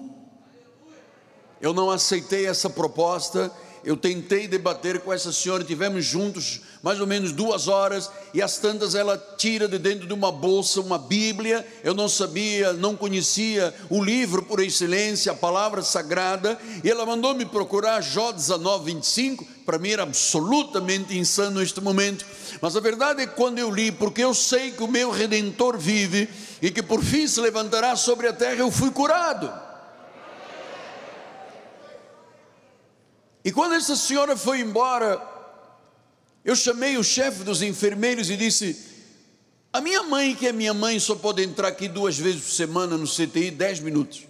Eu 1.60 1.72
não 1.72 1.88
aceitei 1.88 2.46
essa 2.46 2.68
proposta. 2.68 3.52
Eu 3.86 3.96
tentei 3.96 4.48
debater 4.48 4.98
com 4.98 5.12
essa 5.12 5.32
senhora, 5.32 5.62
tivemos 5.62 6.04
juntos 6.04 6.60
mais 6.82 7.00
ou 7.00 7.06
menos 7.06 7.30
duas 7.30 7.68
horas, 7.68 8.10
e 8.34 8.42
às 8.42 8.58
tantas 8.58 8.96
ela 8.96 9.16
tira 9.38 9.68
de 9.68 9.78
dentro 9.78 10.08
de 10.08 10.12
uma 10.12 10.32
bolsa 10.32 10.80
uma 10.80 10.98
Bíblia. 10.98 11.64
Eu 11.84 11.94
não 11.94 12.08
sabia, 12.08 12.72
não 12.72 12.96
conhecia 12.96 13.72
o 13.88 14.02
livro 14.02 14.42
por 14.42 14.58
excelência, 14.58 15.30
a 15.30 15.36
palavra 15.36 15.82
sagrada, 15.82 16.58
e 16.82 16.90
ela 16.90 17.06
mandou 17.06 17.32
me 17.32 17.46
procurar 17.46 18.00
Jó 18.00 18.32
19, 18.32 18.92
25. 18.92 19.46
Para 19.64 19.78
mim 19.78 19.90
era 19.90 20.02
absolutamente 20.02 21.16
insano 21.16 21.60
neste 21.60 21.80
momento, 21.80 22.26
mas 22.60 22.76
a 22.76 22.80
verdade 22.80 23.22
é 23.22 23.26
que 23.26 23.36
quando 23.36 23.60
eu 23.60 23.70
li, 23.70 23.92
porque 23.92 24.22
eu 24.22 24.34
sei 24.34 24.72
que 24.72 24.82
o 24.82 24.88
meu 24.88 25.12
redentor 25.12 25.78
vive 25.78 26.28
e 26.60 26.72
que 26.72 26.82
por 26.82 27.04
fim 27.04 27.28
se 27.28 27.40
levantará 27.40 27.94
sobre 27.94 28.26
a 28.26 28.32
terra, 28.32 28.56
eu 28.56 28.70
fui 28.70 28.90
curado. 28.90 29.65
E 33.46 33.52
quando 33.52 33.74
essa 33.76 33.94
senhora 33.94 34.36
foi 34.36 34.58
embora, 34.58 35.24
eu 36.44 36.56
chamei 36.56 36.98
o 36.98 37.04
chefe 37.04 37.44
dos 37.44 37.62
enfermeiros 37.62 38.28
e 38.28 38.36
disse: 38.36 38.76
A 39.72 39.80
minha 39.80 40.02
mãe, 40.02 40.34
que 40.34 40.48
é 40.48 40.52
minha 40.52 40.74
mãe, 40.74 40.98
só 40.98 41.14
pode 41.14 41.44
entrar 41.44 41.68
aqui 41.68 41.86
duas 41.86 42.18
vezes 42.18 42.42
por 42.42 42.50
semana 42.50 42.96
no 42.96 43.06
CTI, 43.06 43.52
dez 43.52 43.78
minutos. 43.78 44.26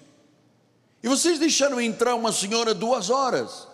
E 1.02 1.08
vocês 1.08 1.38
deixaram 1.38 1.80
entrar 1.80 2.14
uma 2.14 2.30
senhora 2.30 2.74
duas 2.74 3.08
horas. 3.08 3.66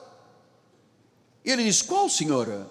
E 1.44 1.50
ele 1.50 1.64
disse: 1.64 1.82
Qual 1.82 2.08
senhora? 2.08 2.70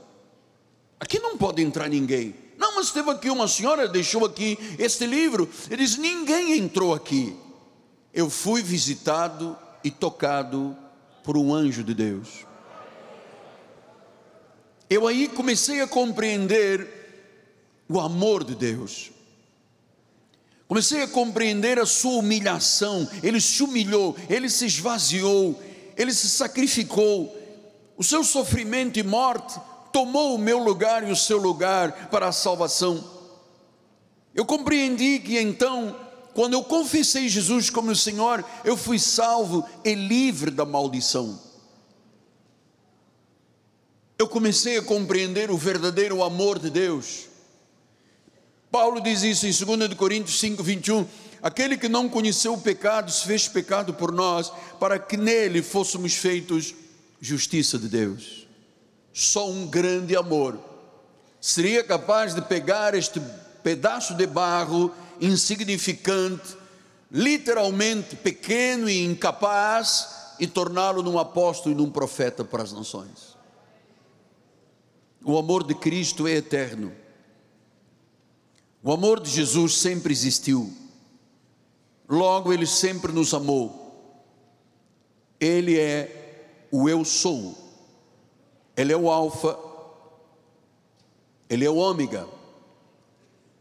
Aqui 0.98 1.20
não 1.20 1.38
pode 1.38 1.62
entrar 1.62 1.90
ninguém. 1.90 2.34
Não, 2.58 2.76
mas 2.76 2.90
teve 2.90 3.12
aqui 3.12 3.30
uma 3.30 3.50
senhora, 3.50 3.86
deixou 3.86 4.26
aqui 4.26 4.58
este 4.80 5.06
livro. 5.06 5.50
Ele 5.70 5.84
diz: 5.84 5.98
Ninguém 5.98 6.58
entrou 6.58 6.94
aqui. 6.94 7.36
Eu 8.14 8.30
fui 8.30 8.64
visitado 8.64 9.58
e 9.84 9.92
tocado 9.92 10.74
por 11.22 11.36
um 11.36 11.54
anjo 11.54 11.84
de 11.84 11.94
Deus 11.94 12.50
eu 14.92 15.08
aí 15.08 15.30
comecei 15.30 15.80
a 15.80 15.88
compreender 15.88 16.86
o 17.88 17.98
amor 17.98 18.44
de 18.44 18.54
Deus. 18.54 19.10
Comecei 20.68 21.02
a 21.02 21.08
compreender 21.08 21.80
a 21.80 21.86
sua 21.86 22.20
humilhação. 22.20 23.10
Ele 23.24 23.40
se 23.40 23.64
humilhou, 23.64 24.18
ele 24.30 24.50
se 24.50 24.66
esvaziou, 24.66 25.58
ele 25.96 26.14
se 26.14 26.28
sacrificou. 26.28 27.34
O 27.96 28.04
seu 28.04 28.22
sofrimento 28.22 29.00
e 29.00 29.04
morte 29.04 29.58
tomou 29.94 30.36
o 30.36 30.38
meu 30.38 30.60
lugar 30.60 31.08
e 31.08 31.12
o 31.12 31.16
seu 31.16 31.38
lugar 31.38 32.10
para 32.10 32.28
a 32.28 32.34
salvação. 32.34 33.02
Eu 34.36 34.44
compreendi 34.44 35.20
que 35.20 35.40
então, 35.40 35.96
quando 36.34 36.52
eu 36.52 36.66
confessei 36.66 37.30
Jesus 37.30 37.70
como 37.70 37.96
Senhor, 37.96 38.44
eu 38.66 38.76
fui 38.76 39.00
salvo 39.00 39.66
e 39.86 39.96
livre 39.96 40.52
da 40.52 40.66
maldição 40.66 41.51
eu 44.22 44.28
comecei 44.28 44.78
a 44.78 44.84
compreender 44.84 45.50
o 45.50 45.58
verdadeiro 45.58 46.24
amor 46.24 46.60
de 46.60 46.70
Deus. 46.70 47.26
Paulo 48.72 49.02
diz 49.02 49.24
isso 49.24 49.48
em 49.48 49.78
2 49.78 49.96
Coríntios 49.96 50.40
5, 50.40 50.62
21. 50.62 51.08
Aquele 51.42 51.76
que 51.76 51.90
não 51.90 52.08
conheceu 52.08 52.54
o 52.54 52.62
pecado 52.62 53.12
se 53.12 53.26
fez 53.26 53.48
pecado 53.48 53.96
por 53.96 54.12
nós, 54.12 54.52
para 54.80 55.00
que 55.00 55.18
nele 55.18 55.64
fôssemos 55.64 56.14
feitos 56.14 56.76
justiça 57.20 57.80
de 57.80 57.90
Deus. 57.90 58.48
Só 59.12 59.50
um 59.50 59.66
grande 59.66 60.16
amor 60.16 60.60
seria 61.40 61.84
capaz 61.84 62.36
de 62.36 62.42
pegar 62.44 62.94
este 62.94 63.20
pedaço 63.64 64.14
de 64.14 64.28
barro 64.28 64.94
insignificante, 65.20 66.56
literalmente 67.12 68.16
pequeno 68.16 68.88
e 68.88 69.04
incapaz, 69.04 70.36
e 70.40 70.46
torná-lo 70.46 71.02
num 71.02 71.18
apóstolo 71.18 71.74
e 71.74 71.78
num 71.78 71.90
profeta 71.90 72.44
para 72.44 72.62
as 72.62 72.72
nações. 72.72 73.31
O 75.24 75.38
amor 75.38 75.64
de 75.64 75.76
Cristo 75.76 76.28
é 76.28 76.32
eterno. 76.32 76.92
O 78.84 78.92
amor 78.92 79.20
de 79.20 79.30
Jesus 79.30 79.78
sempre 79.78 80.12
existiu. 80.12 80.74
Logo, 82.10 82.52
Ele 82.52 82.66
sempre 82.66 83.12
nos 83.12 83.34
amou. 83.34 83.80
Ele 85.40 85.80
é 85.80 86.68
o 86.72 86.90
Eu 86.90 87.06
Sou. 87.06 87.56
Ele 88.76 88.92
é 88.92 88.98
o 88.98 89.12
Alfa. 89.12 89.58
Ele 91.48 91.66
é 91.66 91.70
o 91.70 91.76
Ômega. 91.76 92.28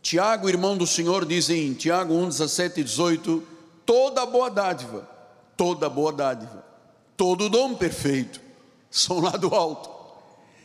Tiago, 0.01 0.49
irmão 0.49 0.79
do 0.79 0.87
Senhor, 0.87 1.27
diz 1.27 1.51
em 1.51 1.75
Tiago 1.75 2.15
1, 2.15 2.29
17 2.29 2.81
e 2.81 2.85
18: 2.85 3.43
toda 3.85 4.25
boa 4.25 4.51
dádiva, 4.51 5.07
toda 5.59 5.91
boa 5.91 6.11
dádiva, 6.11 6.65
todo 7.19 7.51
dom 7.51 7.75
perfeito, 7.75 8.41
são 8.91 9.21
lá 9.21 9.33
do 9.33 9.55
alto 9.55 10.00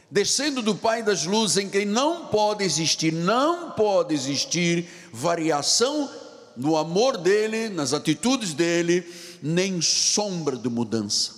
descendo 0.10 0.62
do 0.62 0.76
Pai 0.76 1.04
das 1.04 1.26
luzes, 1.26 1.58
em 1.58 1.70
quem 1.70 1.86
não 1.86 2.28
pode 2.28 2.64
existir, 2.64 3.12
não 3.12 3.72
pode 3.72 4.14
existir 4.14 4.88
variação 5.12 6.10
no 6.56 6.78
amor 6.78 7.18
dele, 7.18 7.70
nas 7.70 7.94
atitudes 7.94 8.54
dele, 8.54 9.06
nem 9.42 9.82
sombra 9.82 10.56
de 10.56 10.70
mudança. 10.70 11.34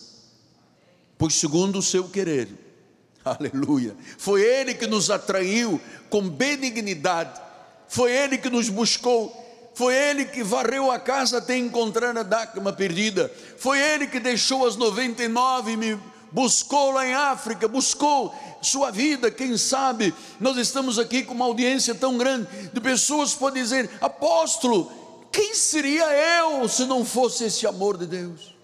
Pois 1.17 1.34
segundo 1.34 1.80
o 1.80 1.84
seu 1.84 2.08
querer, 2.08 2.49
aleluia, 3.25 3.95
foi 4.17 4.41
ele 4.41 4.73
que 4.75 4.86
nos 4.86 5.10
atraiu 5.10 5.82
com 6.10 6.30
benignidade, 6.30 7.41
foi 7.88 8.12
ele 8.12 8.38
que 8.38 8.49
nos 8.49 8.69
buscou, 8.69 9.45
foi 9.73 9.95
ele 9.95 10.25
que 10.25 10.43
varreu 10.43 10.91
a 10.91 10.99
casa 10.99 11.38
até 11.38 11.58
encontrar 11.58 12.15
a 12.15 12.23
dácama 12.23 12.73
perdida, 12.73 13.32
foi 13.58 13.80
ele 13.80 14.08
que 14.08 14.19
deixou 14.19 14.67
as 14.67 14.75
99 14.75 15.71
e 15.71 15.77
me 15.77 15.99
buscou 16.31 16.91
lá 16.91 17.07
em 17.07 17.13
África, 17.13 17.67
buscou 17.67 18.33
sua 18.61 18.91
vida, 18.91 19.31
quem 19.31 19.57
sabe 19.57 20.13
nós 20.39 20.57
estamos 20.57 20.97
aqui 20.99 21.23
com 21.23 21.33
uma 21.33 21.45
audiência 21.45 21.93
tão 21.93 22.17
grande 22.17 22.47
de 22.73 22.81
pessoas 22.81 23.33
que 23.33 23.39
podem 23.39 23.63
dizer: 23.63 23.89
apóstolo, 24.01 24.91
quem 25.31 25.53
seria 25.53 26.05
eu 26.39 26.67
se 26.67 26.85
não 26.85 27.05
fosse 27.05 27.45
esse 27.45 27.67
amor 27.67 27.97
de 27.97 28.05
Deus? 28.05 28.55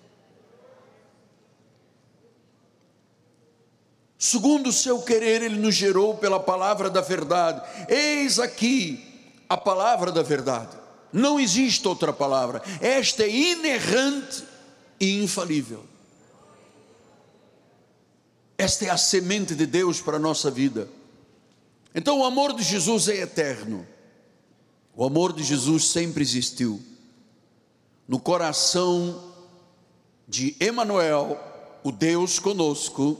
Segundo 4.17 4.69
o 4.69 4.73
seu 4.73 5.01
querer, 5.01 5.41
Ele 5.41 5.57
nos 5.57 5.75
gerou 5.75 6.15
pela 6.15 6.39
palavra 6.39 6.89
da 6.89 7.01
verdade. 7.01 7.61
Eis 7.89 8.39
aqui 8.39 9.05
a 9.49 9.57
palavra 9.57 10.13
da 10.13 10.23
verdade. 10.23 10.77
Não 11.11 11.39
existe 11.39 11.85
outra 11.87 12.13
palavra. 12.13 12.61
Esta 12.79 13.23
é 13.23 13.29
inerrante 13.29 14.45
e 14.97 15.21
infalível. 15.21 15.83
Esta 18.57 18.85
é 18.85 18.89
a 18.89 18.97
semente 18.97 19.55
de 19.55 19.65
Deus 19.65 20.01
para 20.01 20.17
a 20.17 20.19
nossa 20.19 20.51
vida. 20.51 20.87
Então 21.95 22.19
o 22.19 22.25
amor 22.25 22.53
de 22.53 22.63
Jesus 22.63 23.07
é 23.07 23.17
eterno. 23.17 23.87
O 24.95 25.03
amor 25.03 25.33
de 25.33 25.43
Jesus 25.43 25.87
sempre 25.87 26.21
existiu. 26.21 26.81
No 28.07 28.19
coração 28.19 29.33
de 30.27 30.55
Emanuel, 30.59 31.39
o 31.83 31.91
Deus 31.91 32.39
conosco, 32.39 33.19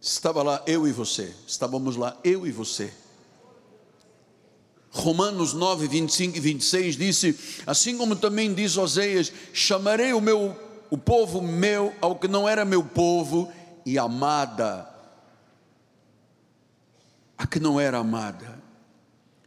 estava 0.00 0.42
lá 0.42 0.62
eu 0.66 0.86
e 0.86 0.92
você. 0.92 1.34
Estávamos 1.46 1.96
lá 1.96 2.18
eu 2.24 2.46
e 2.46 2.52
você. 2.52 2.92
Romanos 4.90 5.52
9, 5.52 5.86
25 5.86 6.36
e 6.36 6.40
26 6.40 6.96
disse: 6.96 7.38
Assim 7.66 7.96
como 7.96 8.16
também 8.16 8.54
diz 8.54 8.76
Oséias: 8.76 9.32
Chamarei 9.52 10.12
o 10.12 10.20
meu 10.20 10.56
o 10.90 10.98
povo 10.98 11.42
meu 11.42 11.94
ao 12.00 12.16
que 12.16 12.28
não 12.28 12.48
era 12.48 12.64
meu 12.64 12.82
povo, 12.82 13.50
e 13.84 13.98
amada 13.98 14.88
a 17.38 17.46
que 17.46 17.60
não 17.60 17.78
era 17.78 17.98
amada. 17.98 18.58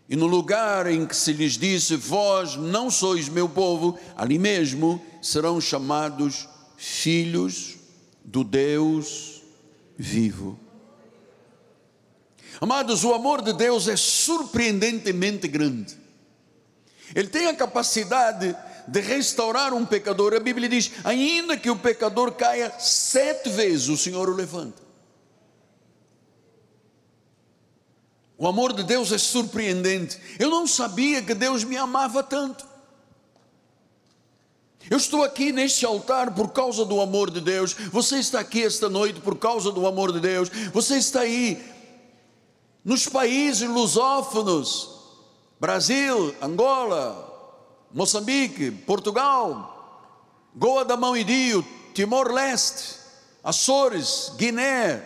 E 0.10 0.16
no 0.16 0.26
lugar 0.26 0.88
em 0.88 1.06
que 1.06 1.16
se 1.16 1.34
lhes 1.34 1.58
disse: 1.58 1.96
Vós 1.96 2.56
não 2.56 2.90
sois 2.90 3.28
meu 3.28 3.50
povo, 3.50 4.00
ali 4.16 4.40
mesmo 4.40 5.02
serão 5.22 5.60
chamados 5.60 6.48
filhos 6.78 7.76
do 8.24 8.44
Deus 8.44 9.42
vivo. 9.98 10.58
Amados, 12.60 13.04
o 13.04 13.14
amor 13.14 13.42
de 13.42 13.54
Deus 13.54 13.88
é 13.88 13.96
surpreendentemente 13.96 15.48
grande. 15.48 15.98
Ele 17.14 17.28
tem 17.28 17.48
a 17.48 17.56
capacidade 17.56 18.56
de 18.92 19.00
restaurar 19.00 19.74
um 19.74 19.86
pecador, 19.86 20.34
a 20.34 20.40
Bíblia 20.40 20.68
diz: 20.68 20.92
ainda 21.06 21.56
que 21.56 21.70
o 21.70 21.78
pecador 21.78 22.34
caia 22.34 22.74
sete 22.78 23.50
vezes, 23.50 23.88
o 23.88 23.96
Senhor 23.96 24.28
o 24.28 24.36
levanta. 24.36 24.82
O 28.38 28.46
amor 28.48 28.74
de 28.74 28.84
Deus 28.84 29.14
é 29.14 29.18
surpreendente. 29.18 30.20
Eu 30.38 30.50
não 30.50 30.68
sabia 30.68 31.22
que 31.22 31.34
Deus 31.34 31.64
me 31.64 31.78
amava 31.78 32.22
tanto. 32.22 32.68
Eu 34.90 34.98
estou 34.98 35.24
aqui 35.24 35.54
neste 35.54 35.86
altar 35.86 36.34
por 36.34 36.50
causa 36.50 36.84
do 36.84 37.00
amor 37.00 37.30
de 37.30 37.40
Deus. 37.40 37.74
Você 37.74 38.18
está 38.18 38.42
aqui 38.42 38.64
esta 38.64 38.90
noite 38.90 39.22
por 39.22 39.38
causa 39.38 39.72
do 39.72 39.88
amor 39.88 40.12
de 40.12 40.20
Deus. 40.20 40.50
Você 40.74 40.98
está 40.98 41.22
aí 41.22 41.64
nos 42.84 43.08
países 43.08 43.70
lusófonos, 43.70 44.90
Brasil, 45.60 46.36
Angola, 46.42 47.31
Moçambique, 47.94 48.72
Portugal, 48.72 49.72
Goa 50.56 50.84
da 50.86 50.96
Mão 50.98 51.16
e 51.16 51.24
Dio, 51.24 51.66
Timor-Leste, 51.94 52.96
Açores, 53.44 54.32
Guiné, 54.36 55.04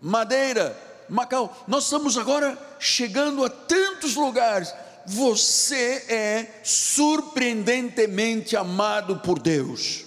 Madeira, 0.00 0.76
Macau. 1.08 1.56
Nós 1.66 1.84
estamos 1.84 2.16
agora 2.16 2.58
chegando 2.78 3.44
a 3.44 3.50
tantos 3.50 4.14
lugares. 4.14 4.74
Você 5.06 6.04
é 6.08 6.60
surpreendentemente 6.64 8.56
amado 8.56 9.18
por 9.18 9.38
Deus. 9.38 10.04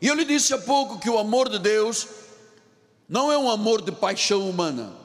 E 0.00 0.08
eu 0.08 0.14
lhe 0.14 0.24
disse 0.24 0.52
há 0.52 0.58
pouco 0.58 0.98
que 0.98 1.08
o 1.08 1.18
amor 1.18 1.48
de 1.48 1.58
Deus 1.58 2.08
não 3.08 3.30
é 3.30 3.38
um 3.38 3.50
amor 3.50 3.82
de 3.82 3.92
paixão 3.92 4.48
humana. 4.48 5.01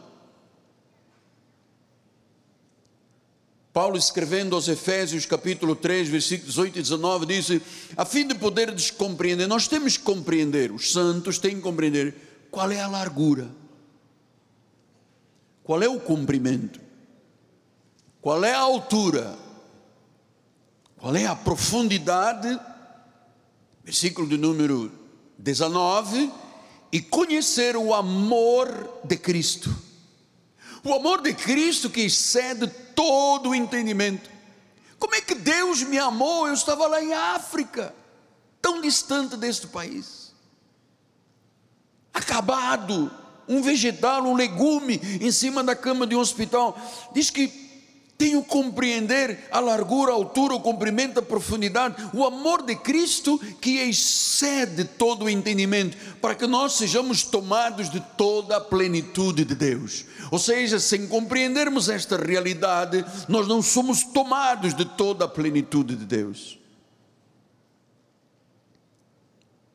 Paulo 3.77 3.95
escrevendo 3.95 4.55
aos 4.55 4.67
Efésios 4.67 5.27
capítulo 5.27 5.75
3, 5.75 6.09
versículos 6.09 6.55
18 6.55 6.79
e 6.79 6.81
19, 6.81 7.25
disse, 7.27 7.61
a 7.95 8.05
fim 8.05 8.25
de 8.25 8.33
poder 8.33 8.73
compreender, 8.97 9.45
nós 9.45 9.67
temos 9.67 9.95
que 9.95 10.03
compreender, 10.03 10.71
os 10.71 10.91
santos 10.91 11.37
têm 11.37 11.57
que 11.57 11.61
compreender 11.61 12.47
qual 12.49 12.71
é 12.71 12.81
a 12.81 12.87
largura, 12.87 13.47
qual 15.63 15.83
é 15.83 15.87
o 15.87 15.99
comprimento, 15.99 16.79
qual 18.19 18.43
é 18.43 18.51
a 18.51 18.61
altura, 18.61 19.37
qual 20.97 21.15
é 21.15 21.27
a 21.27 21.35
profundidade, 21.35 22.59
versículo 23.83 24.27
de 24.27 24.39
número 24.39 24.91
19, 25.37 26.31
e 26.91 26.99
conhecer 26.99 27.77
o 27.77 27.93
amor 27.93 29.01
de 29.03 29.17
Cristo. 29.17 29.69
O 30.83 30.95
amor 30.95 31.21
de 31.21 31.31
Cristo 31.35 31.91
que 31.91 32.01
excede 32.01 32.71
todo 32.97 33.49
o 33.49 33.55
entendimento. 33.55 34.27
Como 34.97 35.13
é 35.13 35.21
que 35.21 35.35
Deus 35.35 35.83
me 35.83 35.99
amou? 35.99 36.47
Eu 36.47 36.55
estava 36.55 36.87
lá 36.87 36.99
em 36.99 37.13
África, 37.13 37.93
tão 38.59 38.81
distante 38.81 39.37
deste 39.37 39.67
país, 39.67 40.33
acabado, 42.11 43.11
um 43.47 43.61
vegetal, 43.61 44.23
um 44.23 44.33
legume 44.33 44.99
em 45.21 45.31
cima 45.31 45.63
da 45.63 45.75
cama 45.75 46.07
de 46.07 46.15
um 46.15 46.19
hospital. 46.19 46.75
Diz 47.13 47.29
que 47.29 47.66
tenho 48.17 48.43
compreender 48.43 49.47
a 49.51 49.59
largura, 49.59 50.11
a 50.11 50.15
altura, 50.15 50.55
o 50.55 50.59
comprimento, 50.59 51.19
a 51.19 51.21
profundidade, 51.21 51.95
o 52.13 52.25
amor 52.25 52.63
de 52.63 52.75
Cristo 52.75 53.37
que 53.61 53.77
excede 53.77 54.83
todo 54.85 55.25
o 55.25 55.29
entendimento, 55.29 55.95
para 56.19 56.33
que 56.33 56.47
nós 56.47 56.73
sejamos 56.73 57.23
tomados 57.23 57.89
de 57.89 57.99
toda 58.17 58.57
a 58.57 58.61
plenitude 58.61 59.45
de 59.45 59.53
Deus. 59.53 60.05
Ou 60.31 60.39
seja, 60.39 60.79
sem 60.79 61.07
compreendermos 61.07 61.89
esta 61.89 62.17
realidade, 62.17 63.05
nós 63.29 63.47
não 63.47 63.61
somos 63.61 64.03
tomados 64.03 64.73
de 64.73 64.83
toda 64.83 65.25
a 65.25 65.27
plenitude 65.27 65.95
de 65.95 66.05
Deus. 66.05 66.57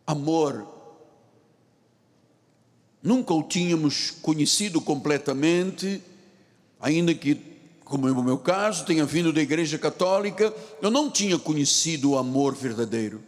Amor, 0.04 0.66
nunca 3.00 3.32
o 3.32 3.44
tínhamos 3.44 4.10
conhecido 4.10 4.80
completamente, 4.80 6.02
ainda 6.80 7.14
que 7.14 7.51
como 7.92 8.08
no 8.08 8.22
meu 8.22 8.38
caso, 8.38 8.86
tenha 8.86 9.04
vindo 9.04 9.34
da 9.34 9.42
igreja 9.42 9.78
católica, 9.78 10.50
eu 10.80 10.90
não 10.90 11.10
tinha 11.10 11.38
conhecido 11.38 12.12
o 12.12 12.16
amor 12.16 12.54
verdadeiro. 12.54 13.22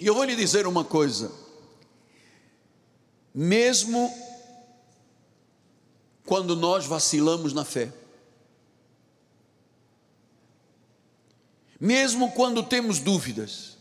E 0.00 0.04
eu 0.08 0.12
vou 0.12 0.24
lhe 0.24 0.34
dizer 0.34 0.66
uma 0.66 0.84
coisa: 0.84 1.30
mesmo 3.32 4.12
quando 6.26 6.56
nós 6.56 6.84
vacilamos 6.84 7.52
na 7.52 7.64
fé, 7.64 7.92
mesmo 11.78 12.32
quando 12.32 12.60
temos 12.64 12.98
dúvidas, 12.98 13.78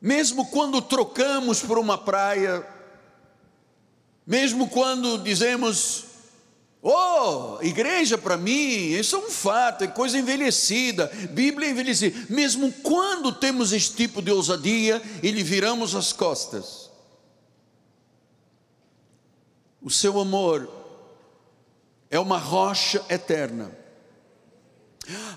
mesmo 0.00 0.46
quando 0.46 0.82
trocamos 0.82 1.62
por 1.62 1.78
uma 1.78 1.96
praia, 1.96 2.66
mesmo 4.26 4.68
quando 4.68 5.22
dizemos, 5.22 6.13
Oh, 6.86 7.56
igreja 7.62 8.18
para 8.18 8.36
mim, 8.36 8.90
isso 8.90 9.16
é 9.16 9.18
um 9.18 9.30
fato, 9.30 9.84
é 9.84 9.86
coisa 9.86 10.18
envelhecida, 10.18 11.10
Bíblia 11.30 11.68
é 11.68 11.70
envelhecida. 11.70 12.26
Mesmo 12.28 12.70
quando 12.70 13.32
temos 13.32 13.72
esse 13.72 13.90
tipo 13.94 14.20
de 14.20 14.30
ousadia 14.30 15.00
e 15.22 15.30
lhe 15.30 15.42
viramos 15.42 15.94
as 15.94 16.12
costas, 16.12 16.90
o 19.80 19.88
seu 19.88 20.20
amor 20.20 20.70
é 22.10 22.18
uma 22.18 22.36
rocha 22.36 23.02
eterna. 23.08 23.74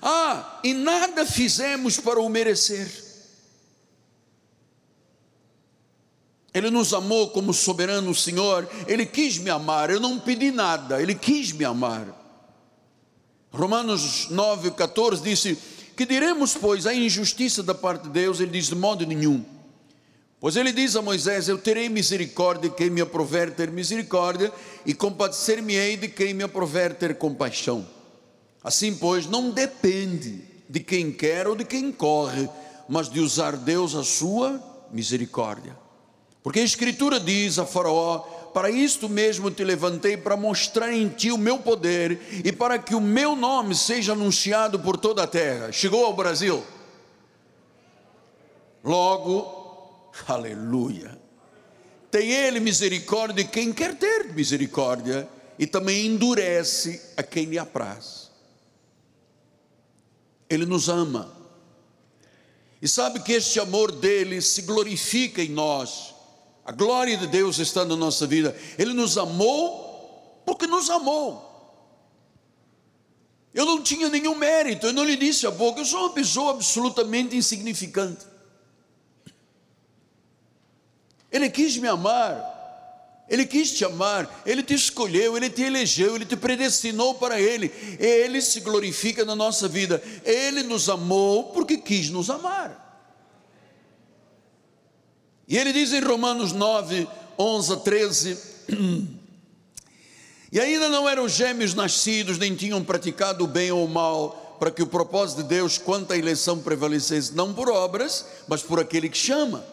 Ah, 0.02 0.60
e 0.66 0.74
nada 0.74 1.26
fizemos 1.26 1.98
para 1.98 2.20
o 2.20 2.28
merecer. 2.28 3.07
Ele 6.58 6.72
nos 6.72 6.94
amou 6.94 7.30
como 7.30 7.54
soberano 7.54 8.14
Senhor, 8.16 8.68
Ele 8.88 9.06
quis 9.06 9.38
me 9.38 9.50
amar, 9.50 9.90
eu 9.90 10.00
não 10.00 10.20
pedi 10.20 10.52
nada, 10.52 11.02
Ele 11.02 11.14
quis 11.14 11.52
me 11.52 11.64
amar. 11.64 12.08
Romanos 13.52 14.30
9, 14.30 14.72
14 14.72 15.22
disse: 15.22 15.58
Que 15.96 16.06
diremos, 16.06 16.56
pois, 16.56 16.86
a 16.86 16.94
injustiça 16.94 17.64
da 17.64 17.74
parte 17.74 18.04
de 18.04 18.10
Deus? 18.10 18.40
Ele 18.40 18.52
diz: 18.52 18.68
De 18.68 18.76
modo 18.76 19.06
nenhum. 19.06 19.44
Pois 20.40 20.56
ele 20.56 20.72
diz 20.72 20.96
a 20.96 21.02
Moisés: 21.02 21.48
Eu 21.48 21.58
terei 21.58 21.90
misericórdia 21.90 22.70
de 22.70 22.76
quem 22.76 22.90
me 22.90 23.02
aprover 23.02 23.54
ter 23.54 23.72
misericórdia, 23.72 24.52
e 24.86 24.94
compadecer-me-ei 24.94 25.98
de 25.98 26.08
quem 26.08 26.34
me 26.34 26.44
aprover 26.44 26.96
ter 26.96 27.18
compaixão. 27.18 27.86
Assim, 28.64 28.94
pois, 28.96 29.26
não 29.26 29.50
depende 29.50 30.44
de 30.70 30.80
quem 30.80 31.12
quer 31.12 31.48
ou 31.48 31.56
de 31.56 31.64
quem 31.64 31.92
corre, 31.92 32.50
mas 32.88 33.10
de 33.10 33.20
usar 33.20 33.56
Deus 33.56 33.96
a 33.96 34.04
sua 34.04 34.62
misericórdia. 34.92 35.87
Porque 36.48 36.62
a 36.62 36.64
Escritura 36.64 37.20
diz 37.20 37.60
a 37.60 37.66
Faraó: 37.66 38.20
Para 38.54 38.72
isto 38.72 39.10
mesmo 39.10 39.52
te 39.52 39.66
levantei, 39.66 40.16
para 40.16 40.38
mostrar 40.38 40.94
em 40.94 41.10
ti 41.10 41.30
o 41.30 41.38
meu 41.38 41.60
poder 41.60 42.42
e 42.42 42.54
para 42.54 42.80
que 42.80 42.96
o 42.96 43.02
meu 43.02 43.36
nome 43.36 43.76
seja 43.76 44.14
anunciado 44.14 44.80
por 44.80 44.96
toda 44.96 45.24
a 45.24 45.28
terra. 45.28 45.74
Chegou 45.74 46.06
ao 46.06 46.14
Brasil. 46.14 46.64
Logo, 48.82 50.10
aleluia. 50.26 51.20
Tem 52.10 52.32
ele 52.32 52.62
misericórdia 52.62 53.44
de 53.44 53.52
quem 53.52 53.74
quer 53.74 53.96
ter 53.96 54.34
misericórdia 54.34 55.28
e 55.60 55.68
também 55.68 56.06
endurece 56.06 57.12
a 57.18 57.24
quem 57.24 57.44
lhe 57.44 57.60
apraz. 57.60 58.32
Ele 60.50 60.66
nos 60.66 60.88
ama. 60.88 61.30
E 62.82 62.88
sabe 62.88 63.20
que 63.20 63.34
este 63.34 63.60
amor 63.60 63.92
dele 63.92 64.42
se 64.42 64.62
glorifica 64.62 65.42
em 65.42 65.50
nós 65.50 66.16
a 66.68 66.72
glória 66.74 67.16
de 67.16 67.28
Deus 67.28 67.60
está 67.60 67.86
na 67.86 67.96
nossa 67.96 68.28
vida. 68.28 68.54
Ele 68.78 68.94
nos 68.94 69.18
amou 69.18 70.42
porque 70.46 70.68
nos 70.68 70.90
amou. 70.90 71.46
Eu 73.54 73.66
não 73.66 73.82
tinha 73.82 74.10
nenhum 74.10 74.36
mérito, 74.36 74.88
eu 74.88 74.94
não 74.94 75.06
lhe 75.06 75.16
disse 75.16 75.48
há 75.48 75.52
pouco, 75.52 75.80
eu 75.80 75.86
sou 75.86 76.02
uma 76.02 76.10
pessoa 76.10 76.52
absolutamente 76.52 77.38
insignificante. 77.38 78.26
Ele 81.32 81.50
quis 81.50 81.78
me 81.78 81.88
amar, 81.88 83.26
Ele 83.30 83.46
quis 83.46 83.72
te 83.72 83.86
amar, 83.86 84.44
Ele 84.46 84.62
te 84.62 84.74
escolheu, 84.74 85.38
Ele 85.38 85.50
te 85.50 85.62
elegeu, 85.62 86.18
Ele 86.18 86.26
te 86.26 86.36
predestinou 86.36 87.16
para 87.16 87.40
Ele, 87.40 87.72
Ele 87.98 88.42
se 88.42 88.60
glorifica 88.60 89.24
na 89.24 89.38
nossa 89.38 89.70
vida, 89.70 90.04
Ele 90.26 90.64
nos 90.64 90.90
amou 90.90 91.46
porque 91.46 91.78
quis 91.78 92.10
nos 92.10 92.30
amar. 92.30 92.87
E 95.48 95.58
ele 95.58 95.72
diz 95.72 95.94
em 95.94 96.02
Romanos 96.02 96.52
9, 96.52 97.08
11 97.40 97.74
a 97.74 97.78
13: 97.78 98.38
E 100.52 100.60
ainda 100.60 100.90
não 100.90 101.08
eram 101.08 101.28
gêmeos 101.28 101.74
nascidos, 101.74 102.38
nem 102.38 102.56
tinham 102.56 102.84
praticado 102.84 103.46
o 103.46 103.48
bem 103.48 103.72
ou 103.72 103.86
o 103.86 103.90
mal, 103.90 104.58
para 104.60 104.72
que 104.72 104.84
o 104.84 104.88
propósito 104.88 105.44
de 105.44 105.50
Deus 105.50 105.78
quanto 105.78 106.12
à 106.12 106.18
eleição 106.18 106.60
prevalecesse, 106.60 107.34
não 107.34 107.54
por 107.54 107.70
obras, 107.70 108.26
mas 108.48 108.62
por 108.62 108.80
aquele 108.80 109.10
que 109.10 109.18
chama. 109.18 109.64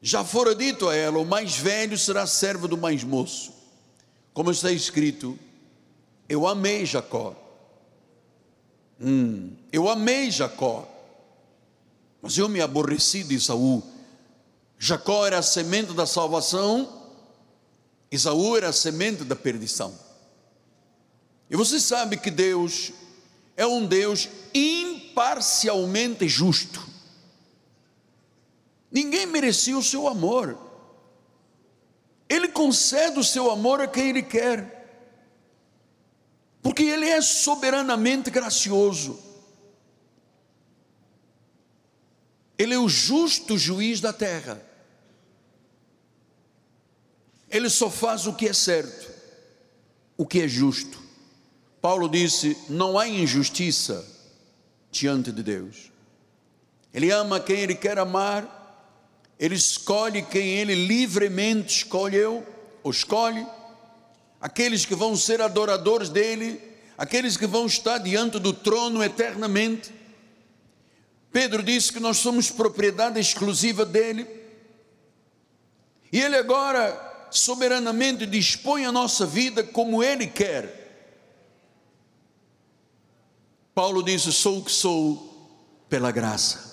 Já 0.00 0.24
fora 0.24 0.54
dito 0.54 0.88
a 0.88 0.94
ela: 0.94 1.18
o 1.18 1.26
mais 1.26 1.56
velho 1.56 1.98
será 1.98 2.26
servo 2.26 2.66
do 2.66 2.78
mais 2.78 3.04
moço. 3.04 3.52
Como 4.32 4.50
está 4.50 4.72
escrito, 4.72 5.38
eu 6.28 6.46
amei 6.46 6.86
Jacó. 6.86 7.34
Hum, 8.98 9.52
eu 9.72 9.88
amei 9.88 10.30
Jacó, 10.30 10.88
mas 12.22 12.38
eu 12.38 12.48
me 12.48 12.60
aborreci 12.60 13.22
de 13.24 13.38
Saul 13.38 13.82
Jacó 14.82 15.26
era 15.26 15.40
a 15.40 15.42
semente 15.42 15.92
da 15.92 16.06
salvação, 16.06 17.06
Isaú 18.10 18.56
era 18.56 18.70
a 18.70 18.72
semente 18.72 19.24
da 19.24 19.36
perdição. 19.36 19.94
E 21.50 21.54
você 21.54 21.78
sabe 21.78 22.16
que 22.16 22.30
Deus 22.30 22.90
é 23.58 23.66
um 23.66 23.84
Deus 23.84 24.30
imparcialmente 24.54 26.26
justo. 26.26 26.82
Ninguém 28.90 29.26
merecia 29.26 29.76
o 29.76 29.82
seu 29.82 30.08
amor. 30.08 30.58
Ele 32.26 32.48
concede 32.48 33.18
o 33.18 33.24
seu 33.24 33.50
amor 33.50 33.82
a 33.82 33.86
quem 33.86 34.08
ele 34.08 34.22
quer. 34.22 35.04
Porque 36.62 36.84
ele 36.84 37.06
é 37.06 37.20
soberanamente 37.20 38.30
gracioso. 38.30 39.20
Ele 42.56 42.72
é 42.72 42.78
o 42.78 42.88
justo 42.88 43.58
juiz 43.58 44.00
da 44.00 44.14
terra. 44.14 44.69
Ele 47.50 47.68
só 47.68 47.90
faz 47.90 48.26
o 48.26 48.32
que 48.32 48.48
é 48.48 48.52
certo, 48.52 49.10
o 50.16 50.24
que 50.24 50.42
é 50.42 50.48
justo. 50.48 51.00
Paulo 51.80 52.08
disse: 52.08 52.56
não 52.68 52.98
há 52.98 53.08
injustiça 53.08 54.06
diante 54.90 55.32
de 55.32 55.42
Deus. 55.42 55.90
Ele 56.92 57.10
ama 57.10 57.40
quem 57.40 57.60
ele 57.60 57.74
quer 57.74 57.98
amar, 57.98 58.56
ele 59.38 59.54
escolhe 59.54 60.22
quem 60.22 60.58
ele 60.58 60.74
livremente 60.74 61.78
escolheu 61.78 62.46
ou 62.82 62.90
escolhe, 62.90 63.46
aqueles 64.40 64.84
que 64.84 64.94
vão 64.94 65.16
ser 65.16 65.40
adoradores 65.40 66.08
dele, 66.08 66.60
aqueles 66.96 67.36
que 67.36 67.46
vão 67.46 67.66
estar 67.66 67.98
diante 67.98 68.38
do 68.38 68.52
trono 68.52 69.02
eternamente. 69.02 69.92
Pedro 71.32 71.62
disse 71.62 71.92
que 71.92 72.00
nós 72.00 72.18
somos 72.18 72.50
propriedade 72.50 73.18
exclusiva 73.18 73.84
dele, 73.84 74.26
e 76.12 76.20
ele 76.20 76.36
agora 76.36 77.09
soberanamente 77.30 78.26
dispõe 78.26 78.84
a 78.84 78.92
nossa 78.92 79.26
vida 79.26 79.62
como 79.62 80.02
Ele 80.02 80.26
quer. 80.26 80.80
Paulo 83.74 84.02
disse: 84.02 84.32
Sou 84.32 84.58
o 84.58 84.64
que 84.64 84.72
sou 84.72 85.30
pela 85.88 86.10
graça. 86.10 86.70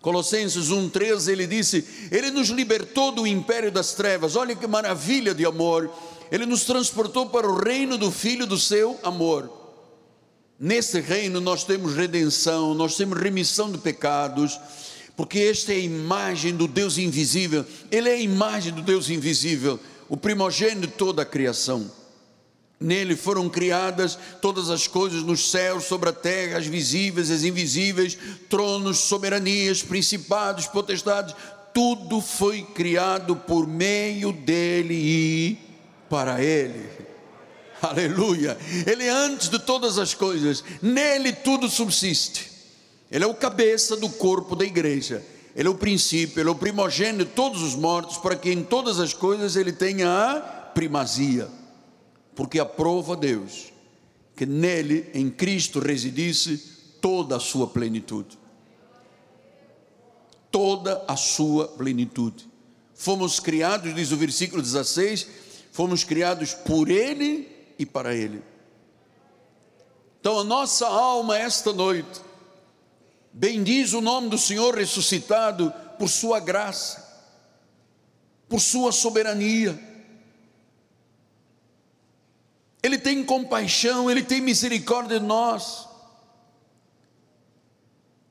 Colossenses 0.00 0.70
1,13 0.70 1.28
ele 1.28 1.46
disse: 1.46 1.84
Ele 2.10 2.30
nos 2.30 2.48
libertou 2.48 3.12
do 3.12 3.26
império 3.26 3.72
das 3.72 3.92
trevas, 3.92 4.36
olha 4.36 4.54
que 4.54 4.66
maravilha 4.66 5.34
de 5.34 5.44
amor, 5.44 5.92
Ele 6.30 6.46
nos 6.46 6.64
transportou 6.64 7.28
para 7.28 7.48
o 7.48 7.58
reino 7.58 7.98
do 7.98 8.10
Filho 8.10 8.46
do 8.46 8.58
seu 8.58 8.98
amor. 9.02 9.52
Nesse 10.58 11.00
reino 11.00 11.40
nós 11.40 11.64
temos 11.64 11.94
redenção, 11.94 12.74
nós 12.74 12.96
temos 12.96 13.18
remissão 13.20 13.70
de 13.70 13.78
pecados, 13.78 14.58
porque 15.18 15.40
esta 15.40 15.72
é 15.72 15.74
a 15.74 15.80
imagem 15.80 16.54
do 16.54 16.68
Deus 16.68 16.96
invisível, 16.96 17.66
Ele 17.90 18.08
é 18.08 18.12
a 18.12 18.20
imagem 18.20 18.72
do 18.72 18.82
Deus 18.82 19.10
invisível, 19.10 19.80
o 20.08 20.16
primogênito 20.16 20.86
de 20.86 20.92
toda 20.92 21.22
a 21.22 21.26
criação. 21.26 21.90
Nele 22.78 23.16
foram 23.16 23.48
criadas 23.48 24.16
todas 24.40 24.70
as 24.70 24.86
coisas 24.86 25.24
nos 25.24 25.50
céus, 25.50 25.86
sobre 25.86 26.10
a 26.10 26.12
terra, 26.12 26.58
as 26.58 26.68
visíveis, 26.68 27.32
as 27.32 27.42
invisíveis, 27.42 28.16
tronos, 28.48 28.98
soberanias, 28.98 29.82
principados, 29.82 30.68
potestades, 30.68 31.34
tudo 31.74 32.20
foi 32.20 32.62
criado 32.62 33.34
por 33.34 33.66
meio 33.66 34.30
dele 34.30 34.94
e 34.94 35.58
para 36.08 36.40
ele. 36.40 36.88
Aleluia! 37.82 38.56
Ele 38.86 39.02
é 39.02 39.10
antes 39.10 39.48
de 39.48 39.58
todas 39.58 39.98
as 39.98 40.14
coisas, 40.14 40.62
nele 40.80 41.32
tudo 41.32 41.68
subsiste. 41.68 42.57
Ele 43.10 43.24
é 43.24 43.26
o 43.26 43.34
cabeça 43.34 43.96
do 43.96 44.08
corpo 44.08 44.54
da 44.54 44.64
igreja. 44.64 45.24
Ele 45.54 45.66
é 45.66 45.70
o 45.70 45.74
princípio, 45.74 46.40
ele 46.40 46.48
é 46.48 46.52
o 46.52 46.54
primogênito 46.54 47.24
de 47.24 47.30
todos 47.30 47.62
os 47.62 47.74
mortos, 47.74 48.16
para 48.18 48.36
que 48.36 48.50
em 48.50 48.62
todas 48.62 49.00
as 49.00 49.12
coisas 49.12 49.56
ele 49.56 49.72
tenha 49.72 50.08
a 50.08 50.40
primazia. 50.40 51.48
Porque 52.34 52.60
aprova 52.60 53.16
Deus 53.16 53.72
que 54.38 54.46
nele, 54.46 55.10
em 55.14 55.28
Cristo, 55.28 55.80
residisse 55.80 56.58
toda 57.00 57.34
a 57.34 57.40
sua 57.40 57.66
plenitude. 57.66 58.38
Toda 60.48 61.04
a 61.08 61.16
sua 61.16 61.66
plenitude. 61.66 62.48
Fomos 62.94 63.40
criados, 63.40 63.92
diz 63.92 64.12
o 64.12 64.16
versículo 64.16 64.62
16, 64.62 65.26
fomos 65.72 66.04
criados 66.04 66.54
por 66.54 66.88
Ele 66.88 67.48
e 67.76 67.84
para 67.84 68.14
Ele. 68.14 68.40
Então 70.20 70.38
a 70.38 70.44
nossa 70.44 70.86
alma, 70.86 71.36
esta 71.36 71.72
noite, 71.72 72.20
Bendiz 73.38 73.92
o 73.92 74.00
nome 74.00 74.28
do 74.28 74.36
Senhor 74.36 74.74
ressuscitado 74.74 75.72
por 75.96 76.08
Sua 76.08 76.40
graça, 76.40 77.24
por 78.48 78.58
Sua 78.58 78.90
soberania. 78.90 79.78
Ele 82.82 82.98
tem 82.98 83.24
compaixão, 83.24 84.10
Ele 84.10 84.24
tem 84.24 84.40
misericórdia 84.40 85.20
de 85.20 85.24
nós. 85.24 85.86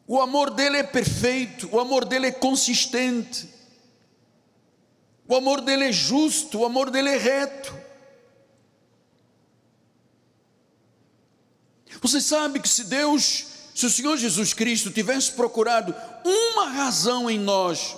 O 0.05 0.19
amor 0.19 0.49
dele 0.49 0.75
é 0.75 0.83
perfeito, 0.83 1.69
o 1.73 1.79
amor 1.79 2.03
dele 2.03 2.27
é 2.27 2.31
consistente, 2.33 3.47
o 5.25 5.37
amor 5.37 5.61
dele 5.61 5.85
é 5.85 5.91
justo, 5.93 6.59
o 6.59 6.65
amor 6.65 6.89
dele 6.89 7.11
é 7.11 7.17
reto. 7.17 7.73
Você 12.01 12.19
sabe 12.19 12.59
que 12.59 12.67
se 12.67 12.83
Deus 12.83 13.56
se 13.77 13.85
o 13.85 13.91
Senhor 13.91 14.17
Jesus 14.17 14.55
Cristo 14.55 14.89
tivesse 14.89 15.33
procurado 15.33 15.93
uma 16.25 16.67
razão 16.67 17.29
em 17.29 17.37
nós 17.37 17.95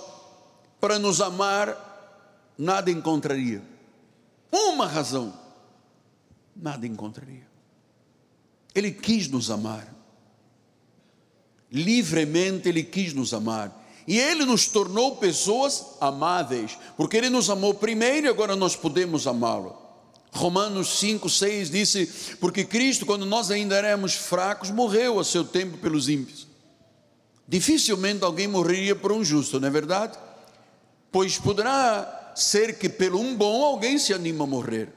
para 0.78 1.00
nos 1.00 1.22
amar, 1.22 2.52
nada 2.58 2.92
encontraria. 2.92 3.64
Uma 4.52 4.86
razão, 4.86 5.34
nada 6.54 6.86
encontraria. 6.86 7.48
Ele 8.76 8.92
quis 8.92 9.30
nos 9.30 9.50
amar. 9.50 9.88
Livremente 11.72 12.68
ele 12.68 12.84
quis 12.84 13.14
nos 13.14 13.34
amar. 13.34 13.74
E 14.06 14.20
ele 14.20 14.44
nos 14.44 14.68
tornou 14.68 15.16
pessoas 15.16 15.96
amáveis, 16.02 16.78
porque 16.98 17.16
ele 17.16 17.30
nos 17.30 17.50
amou 17.50 17.74
primeiro 17.74 18.28
e 18.28 18.30
agora 18.30 18.54
nós 18.54 18.76
podemos 18.76 19.26
amá-lo. 19.26 19.89
Romanos 20.32 21.00
5, 21.00 21.30
6 21.30 21.70
disse: 21.70 22.36
Porque 22.40 22.64
Cristo, 22.64 23.06
quando 23.06 23.26
nós 23.26 23.52
ainda 23.52 23.76
éramos 23.76 24.14
fracos, 24.14 24.70
morreu 24.70 25.20
a 25.20 25.24
seu 25.24 25.44
tempo 25.44 25.78
pelos 25.78 26.08
ímpios. 26.08 26.48
Dificilmente 27.48 28.24
alguém 28.24 28.48
morreria 28.48 28.96
por 28.96 29.12
um 29.12 29.24
justo, 29.24 29.60
não 29.60 29.68
é 29.68 29.72
verdade? 29.72 30.18
Pois 31.12 31.40
poderá 31.40 32.34
ser 32.36 32.78
que 32.78 32.88
pelo 32.88 33.20
um 33.20 33.36
bom 33.36 33.64
alguém 33.64 33.98
se 33.98 34.14
anima 34.14 34.44
a 34.44 34.48
morrer. 34.48 34.94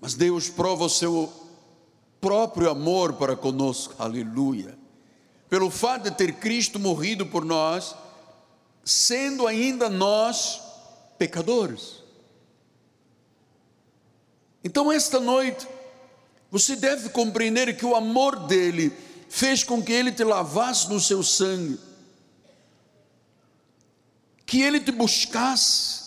Mas 0.00 0.14
Deus 0.14 0.48
prova 0.48 0.84
o 0.84 0.88
seu 0.88 1.32
próprio 2.20 2.70
amor 2.70 3.14
para 3.14 3.36
conosco, 3.36 3.94
aleluia. 3.98 4.78
Pelo 5.48 5.70
fato 5.70 6.04
de 6.04 6.12
ter 6.12 6.34
Cristo 6.34 6.78
morrido 6.78 7.26
por 7.26 7.44
nós, 7.44 7.94
sendo 8.84 9.46
ainda 9.46 9.88
nós 9.88 10.60
pecadores. 11.18 12.01
Então, 14.64 14.92
esta 14.92 15.18
noite, 15.18 15.66
você 16.50 16.76
deve 16.76 17.08
compreender 17.08 17.76
que 17.76 17.84
o 17.86 17.96
amor 17.96 18.46
dele 18.46 18.92
fez 19.28 19.64
com 19.64 19.82
que 19.82 19.92
ele 19.92 20.12
te 20.12 20.22
lavasse 20.22 20.88
no 20.90 21.00
seu 21.00 21.22
sangue, 21.22 21.78
que 24.44 24.60
ele 24.60 24.78
te 24.78 24.92
buscasse. 24.92 26.02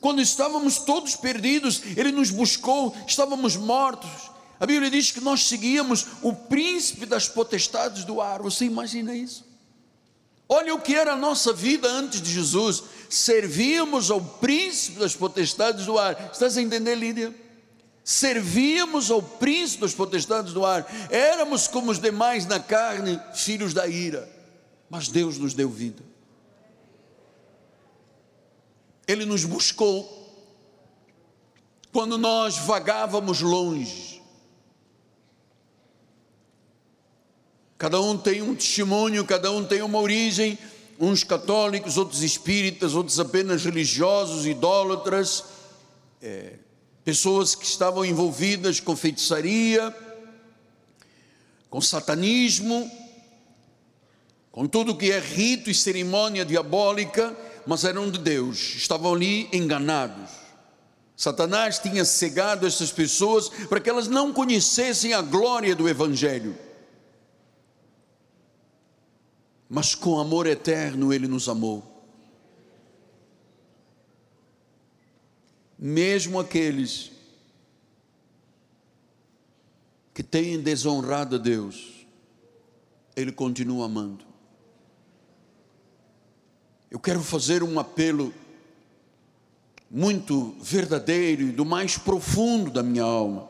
Quando 0.00 0.22
estávamos 0.22 0.78
todos 0.78 1.16
perdidos, 1.16 1.82
ele 1.96 2.12
nos 2.12 2.30
buscou, 2.30 2.96
estávamos 3.06 3.56
mortos. 3.56 4.30
A 4.60 4.64
Bíblia 4.64 4.90
diz 4.90 5.10
que 5.10 5.20
nós 5.20 5.44
seguíamos 5.44 6.06
o 6.22 6.32
príncipe 6.32 7.04
das 7.04 7.28
potestades 7.28 8.04
do 8.04 8.20
ar. 8.20 8.40
Você 8.42 8.64
imagina 8.64 9.14
isso? 9.14 9.44
Olha 10.48 10.74
o 10.74 10.80
que 10.80 10.94
era 10.94 11.14
a 11.14 11.16
nossa 11.16 11.52
vida 11.52 11.88
antes 11.88 12.22
de 12.22 12.32
Jesus. 12.32 12.82
Servíamos 13.08 14.10
ao 14.10 14.20
príncipe 14.20 15.00
das 15.00 15.16
potestades 15.16 15.84
do 15.84 15.98
ar. 15.98 16.30
Estás 16.32 16.56
a 16.56 16.62
entender, 16.62 16.94
Lídia? 16.94 17.34
Servíamos 18.04 19.10
ao 19.10 19.22
príncipe 19.22 19.82
das 19.82 19.94
potestades 19.94 20.52
do 20.52 20.64
ar, 20.64 20.86
éramos 21.10 21.68
como 21.68 21.90
os 21.90 21.98
demais 21.98 22.46
na 22.46 22.58
carne, 22.58 23.20
filhos 23.34 23.74
da 23.74 23.86
ira, 23.86 24.28
mas 24.88 25.08
Deus 25.08 25.38
nos 25.38 25.54
deu 25.54 25.68
vida. 25.68 26.02
Ele 29.06 29.24
nos 29.24 29.44
buscou 29.44 30.18
quando 31.92 32.16
nós 32.16 32.56
vagávamos 32.58 33.40
longe. 33.40 34.20
Cada 37.76 38.00
um 38.00 38.16
tem 38.16 38.42
um 38.42 38.54
testemunho, 38.54 39.24
cada 39.24 39.50
um 39.50 39.64
tem 39.64 39.82
uma 39.82 39.98
origem, 39.98 40.58
uns 40.98 41.24
católicos, 41.24 41.96
outros 41.96 42.22
espíritas, 42.22 42.94
outros 42.94 43.18
apenas 43.18 43.64
religiosos, 43.64 44.46
idólatras. 44.46 45.44
É, 46.20 46.58
pessoas 47.10 47.56
que 47.56 47.64
estavam 47.64 48.04
envolvidas 48.04 48.78
com 48.78 48.94
feitiçaria, 48.94 49.92
com 51.68 51.80
satanismo, 51.80 52.88
com 54.52 54.64
tudo 54.68 54.96
que 54.96 55.10
é 55.10 55.18
rito 55.18 55.68
e 55.68 55.74
cerimônia 55.74 56.44
diabólica, 56.44 57.36
mas 57.66 57.82
eram 57.82 58.08
de 58.08 58.20
Deus, 58.20 58.76
estavam 58.76 59.12
ali 59.12 59.48
enganados. 59.52 60.30
Satanás 61.16 61.80
tinha 61.80 62.04
cegado 62.04 62.64
essas 62.64 62.92
pessoas 62.92 63.48
para 63.48 63.80
que 63.80 63.90
elas 63.90 64.06
não 64.06 64.32
conhecessem 64.32 65.12
a 65.12 65.20
glória 65.20 65.74
do 65.74 65.88
Evangelho. 65.88 66.56
Mas 69.68 69.96
com 69.96 70.20
amor 70.20 70.46
eterno 70.46 71.12
ele 71.12 71.26
nos 71.26 71.48
amou. 71.48 71.89
Mesmo 75.82 76.38
aqueles 76.38 77.10
que 80.12 80.22
têm 80.22 80.60
desonrado 80.60 81.36
a 81.36 81.38
Deus, 81.38 82.06
Ele 83.16 83.32
continua 83.32 83.86
amando. 83.86 84.26
eu 86.90 86.98
quero 87.00 87.22
fazer 87.22 87.62
um 87.62 87.78
apelo 87.78 88.34
muito 89.90 90.54
verdadeiro 90.60 91.42
e 91.44 91.52
do 91.52 91.64
mais 91.64 91.96
profundo 91.96 92.70
da 92.70 92.82
minha 92.82 93.04
alma. 93.04 93.48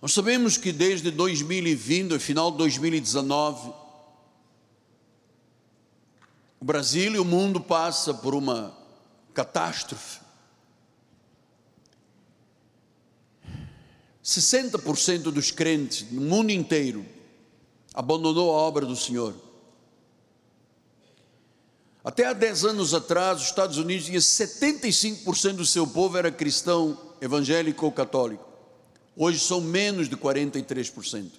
Nós 0.00 0.12
sabemos 0.12 0.56
que 0.56 0.70
desde 0.70 1.10
2020, 1.10 2.18
final 2.20 2.52
de 2.52 2.58
2019, 2.58 3.72
o 6.60 6.64
Brasil 6.64 7.14
e 7.14 7.18
o 7.18 7.24
mundo 7.24 7.60
passa 7.60 8.14
por 8.14 8.34
uma 8.34 8.77
catástrofe. 9.38 10.18
60% 14.24 15.30
dos 15.30 15.52
crentes 15.52 16.10
no 16.10 16.22
mundo 16.22 16.50
inteiro 16.50 17.06
abandonou 17.94 18.50
a 18.50 18.58
obra 18.58 18.84
do 18.84 18.96
Senhor. 18.96 19.32
Até 22.02 22.26
há 22.26 22.32
10 22.32 22.64
anos 22.64 22.92
atrás, 22.92 23.40
os 23.40 23.46
Estados 23.46 23.78
Unidos 23.78 24.06
tinha 24.06 24.18
75% 24.18 25.52
do 25.52 25.64
seu 25.64 25.86
povo 25.86 26.18
era 26.18 26.32
cristão, 26.32 26.98
evangélico 27.20 27.86
ou 27.86 27.92
católico. 27.92 28.44
Hoje 29.14 29.38
são 29.38 29.60
menos 29.60 30.08
de 30.08 30.16
43%. 30.16 31.30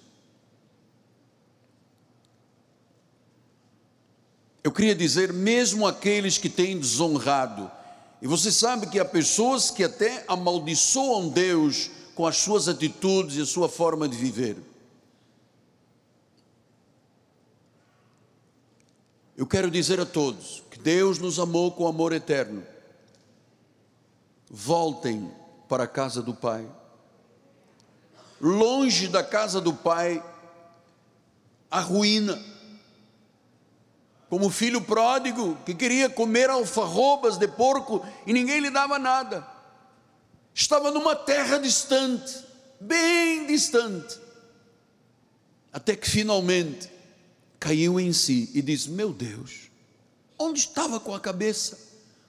Eu 4.63 4.71
queria 4.71 4.95
dizer, 4.95 5.33
mesmo 5.33 5.85
aqueles 5.85 6.37
que 6.37 6.49
têm 6.49 6.79
desonrado, 6.79 7.69
e 8.21 8.27
você 8.27 8.51
sabe 8.51 8.87
que 8.87 8.99
há 8.99 9.05
pessoas 9.05 9.71
que 9.71 9.83
até 9.83 10.25
amaldiçoam 10.27 11.29
Deus 11.29 11.89
com 12.15 12.27
as 12.27 12.37
suas 12.37 12.67
atitudes 12.67 13.37
e 13.37 13.41
a 13.41 13.45
sua 13.45 13.69
forma 13.69 14.07
de 14.09 14.17
viver. 14.17 14.57
Eu 19.37 19.47
quero 19.47 19.71
dizer 19.71 20.01
a 20.01 20.05
todos 20.05 20.61
que 20.69 20.77
Deus 20.77 21.17
nos 21.17 21.39
amou 21.39 21.71
com 21.71 21.87
amor 21.87 22.11
eterno. 22.11 22.61
Voltem 24.49 25.31
para 25.69 25.85
a 25.85 25.87
casa 25.87 26.21
do 26.21 26.33
Pai. 26.33 26.69
Longe 28.41 29.07
da 29.07 29.23
casa 29.23 29.61
do 29.61 29.73
Pai, 29.73 30.21
a 31.71 31.79
ruína. 31.79 32.37
Como 34.29 34.45
o 34.45 34.51
filho 34.51 34.81
pródigo 34.81 35.57
que 35.65 35.73
queria 35.73 36.09
comer 36.09 36.49
alfarrobas 36.49 37.37
de 37.37 37.47
porco 37.47 38.05
e 38.27 38.33
ninguém 38.33 38.59
lhe 38.59 38.69
dava 38.69 38.99
nada. 38.99 39.45
Estava 40.53 40.91
numa 40.91 41.15
terra 41.15 41.57
distante, 41.57 42.37
bem 42.79 43.47
distante. 43.47 44.19
Até 45.73 45.95
que 45.95 46.09
finalmente 46.09 46.89
caiu 47.59 47.99
em 47.99 48.13
si 48.13 48.49
e 48.53 48.61
disse: 48.61 48.89
Meu 48.89 49.11
Deus, 49.11 49.69
onde 50.37 50.59
estava 50.59 50.99
com 50.99 51.13
a 51.13 51.19
cabeça? 51.19 51.77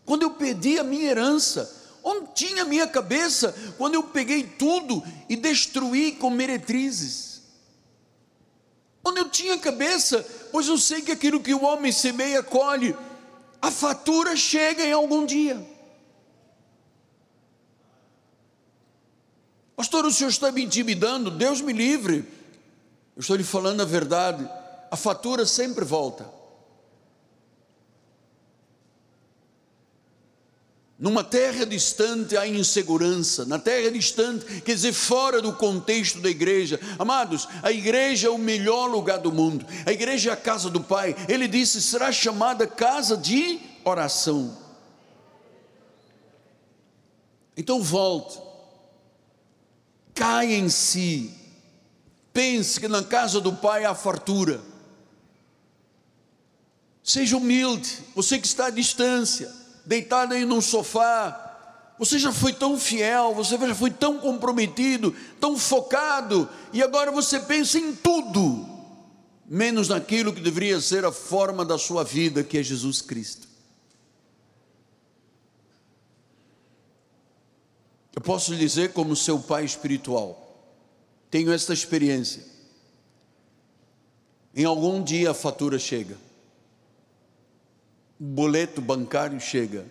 Quando 0.04 0.22
eu 0.22 0.30
pedi 0.30 0.78
a 0.78 0.84
minha 0.84 1.10
herança, 1.10 1.98
onde 2.02 2.32
tinha 2.34 2.62
a 2.62 2.66
minha 2.66 2.86
cabeça? 2.86 3.54
Quando 3.78 3.94
eu 3.94 4.02
peguei 4.02 4.42
tudo 4.42 5.02
e 5.28 5.36
destruí 5.36 6.12
com 6.12 6.30
meretrizes. 6.30 7.29
Onde 9.04 9.20
eu 9.20 9.28
tinha 9.28 9.58
cabeça, 9.58 10.24
pois 10.52 10.68
eu 10.68 10.76
sei 10.78 11.02
que 11.02 11.12
aquilo 11.12 11.40
que 11.40 11.54
o 11.54 11.64
homem 11.64 11.90
semeia, 11.90 12.42
colhe, 12.42 12.96
a 13.60 13.70
fatura 13.70 14.36
chega 14.36 14.84
em 14.84 14.92
algum 14.92 15.24
dia. 15.24 15.66
Pastor, 19.74 20.04
o 20.04 20.12
senhor 20.12 20.28
está 20.28 20.52
me 20.52 20.62
intimidando, 20.62 21.30
Deus 21.30 21.60
me 21.60 21.72
livre. 21.72 22.28
Eu 23.16 23.20
estou 23.20 23.36
lhe 23.36 23.44
falando 23.44 23.80
a 23.80 23.86
verdade 23.86 24.48
a 24.90 24.96
fatura 24.96 25.46
sempre 25.46 25.84
volta. 25.84 26.28
Numa 31.00 31.24
terra 31.24 31.64
distante 31.64 32.36
há 32.36 32.46
insegurança, 32.46 33.46
na 33.46 33.58
terra 33.58 33.90
distante, 33.90 34.60
quer 34.60 34.74
dizer, 34.74 34.92
fora 34.92 35.40
do 35.40 35.54
contexto 35.54 36.20
da 36.20 36.28
igreja. 36.28 36.78
Amados, 36.98 37.48
a 37.62 37.72
igreja 37.72 38.28
é 38.28 38.30
o 38.30 38.36
melhor 38.36 38.86
lugar 38.86 39.18
do 39.18 39.32
mundo, 39.32 39.64
a 39.86 39.92
igreja 39.92 40.28
é 40.28 40.32
a 40.34 40.36
casa 40.36 40.68
do 40.68 40.82
Pai. 40.82 41.16
Ele 41.26 41.48
disse: 41.48 41.80
será 41.80 42.12
chamada 42.12 42.66
casa 42.66 43.16
de 43.16 43.58
oração. 43.82 44.58
Então 47.56 47.82
volte, 47.82 48.38
caia 50.14 50.54
em 50.54 50.68
si, 50.68 51.34
pense 52.30 52.78
que 52.78 52.88
na 52.88 53.02
casa 53.02 53.40
do 53.40 53.54
Pai 53.54 53.86
há 53.86 53.94
fartura. 53.94 54.60
Seja 57.02 57.38
humilde, 57.38 58.00
você 58.14 58.38
que 58.38 58.46
está 58.46 58.66
à 58.66 58.70
distância, 58.70 59.59
deitado 59.84 60.34
aí 60.34 60.44
num 60.44 60.60
sofá, 60.60 61.48
você 61.98 62.18
já 62.18 62.32
foi 62.32 62.52
tão 62.52 62.78
fiel, 62.78 63.34
você 63.34 63.58
já 63.58 63.74
foi 63.74 63.90
tão 63.90 64.18
comprometido, 64.18 65.14
tão 65.38 65.58
focado, 65.58 66.48
e 66.72 66.82
agora 66.82 67.10
você 67.10 67.38
pensa 67.38 67.78
em 67.78 67.94
tudo, 67.94 68.66
menos 69.46 69.88
naquilo 69.88 70.32
que 70.32 70.40
deveria 70.40 70.80
ser 70.80 71.04
a 71.04 71.12
forma 71.12 71.64
da 71.64 71.76
sua 71.76 72.02
vida, 72.02 72.42
que 72.42 72.56
é 72.56 72.62
Jesus 72.62 73.02
Cristo. 73.02 73.48
Eu 78.16 78.22
posso 78.22 78.52
lhe 78.52 78.58
dizer, 78.58 78.92
como 78.92 79.14
seu 79.14 79.38
pai 79.38 79.64
espiritual, 79.64 80.74
tenho 81.30 81.52
esta 81.52 81.72
experiência. 81.72 82.44
Em 84.54 84.64
algum 84.64 85.02
dia 85.02 85.30
a 85.30 85.34
fatura 85.34 85.78
chega 85.78 86.29
boleto 88.20 88.82
bancário 88.82 89.40
chega. 89.40 89.86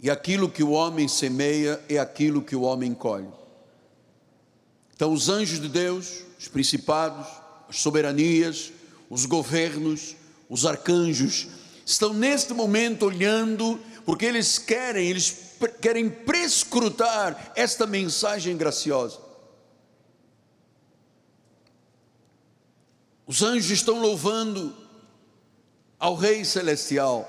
E 0.00 0.10
aquilo 0.10 0.48
que 0.48 0.62
o 0.62 0.70
homem 0.70 1.06
semeia 1.06 1.78
é 1.88 1.98
aquilo 1.98 2.42
que 2.42 2.56
o 2.56 2.62
homem 2.62 2.94
colhe. 2.94 3.28
Então, 4.94 5.12
os 5.12 5.28
anjos 5.28 5.60
de 5.60 5.68
Deus, 5.68 6.24
os 6.38 6.48
principados, 6.48 7.28
as 7.68 7.76
soberanias, 7.76 8.72
os 9.10 9.26
governos, 9.26 10.16
os 10.48 10.64
arcanjos, 10.64 11.48
estão 11.84 12.14
neste 12.14 12.54
momento 12.54 13.04
olhando, 13.04 13.78
porque 14.06 14.24
eles 14.24 14.58
querem, 14.58 15.08
eles 15.08 15.36
querem 15.80 16.08
prescrutar 16.08 17.52
esta 17.54 17.86
mensagem 17.86 18.56
graciosa. 18.56 19.20
Os 23.26 23.42
anjos 23.42 23.70
estão 23.70 24.00
louvando 24.00 24.81
ao 26.02 26.16
Rei 26.16 26.44
Celestial. 26.44 27.28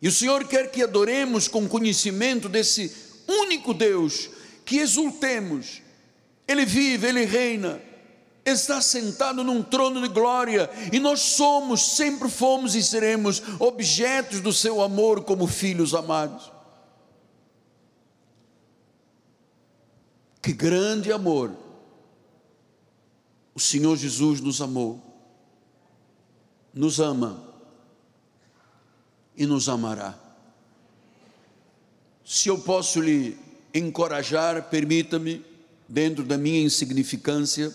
E 0.00 0.08
o 0.08 0.12
Senhor 0.12 0.48
quer 0.48 0.70
que 0.70 0.82
adoremos 0.82 1.46
com 1.46 1.68
conhecimento 1.68 2.48
desse 2.48 2.90
único 3.28 3.74
Deus, 3.74 4.30
que 4.64 4.78
exultemos. 4.78 5.82
Ele 6.48 6.64
vive, 6.64 7.06
ele 7.06 7.26
reina, 7.26 7.78
está 8.42 8.80
sentado 8.80 9.44
num 9.44 9.62
trono 9.62 10.00
de 10.00 10.08
glória, 10.08 10.70
e 10.90 10.98
nós 10.98 11.20
somos, 11.20 11.94
sempre 11.94 12.30
fomos 12.30 12.74
e 12.74 12.82
seremos 12.82 13.42
objetos 13.58 14.40
do 14.40 14.50
seu 14.50 14.80
amor 14.80 15.24
como 15.24 15.46
filhos 15.46 15.94
amados. 15.94 16.50
Que 20.40 20.54
grande 20.54 21.12
amor 21.12 21.54
o 23.54 23.60
Senhor 23.60 23.94
Jesus 23.94 24.40
nos 24.40 24.62
amou 24.62 25.11
nos 26.72 27.00
ama 27.00 27.42
e 29.36 29.46
nos 29.46 29.68
amará. 29.68 30.18
Se 32.24 32.48
eu 32.48 32.58
posso 32.58 33.00
lhe 33.00 33.38
encorajar, 33.74 34.68
permita-me, 34.70 35.44
dentro 35.88 36.24
da 36.24 36.38
minha 36.38 36.62
insignificância, 36.62 37.74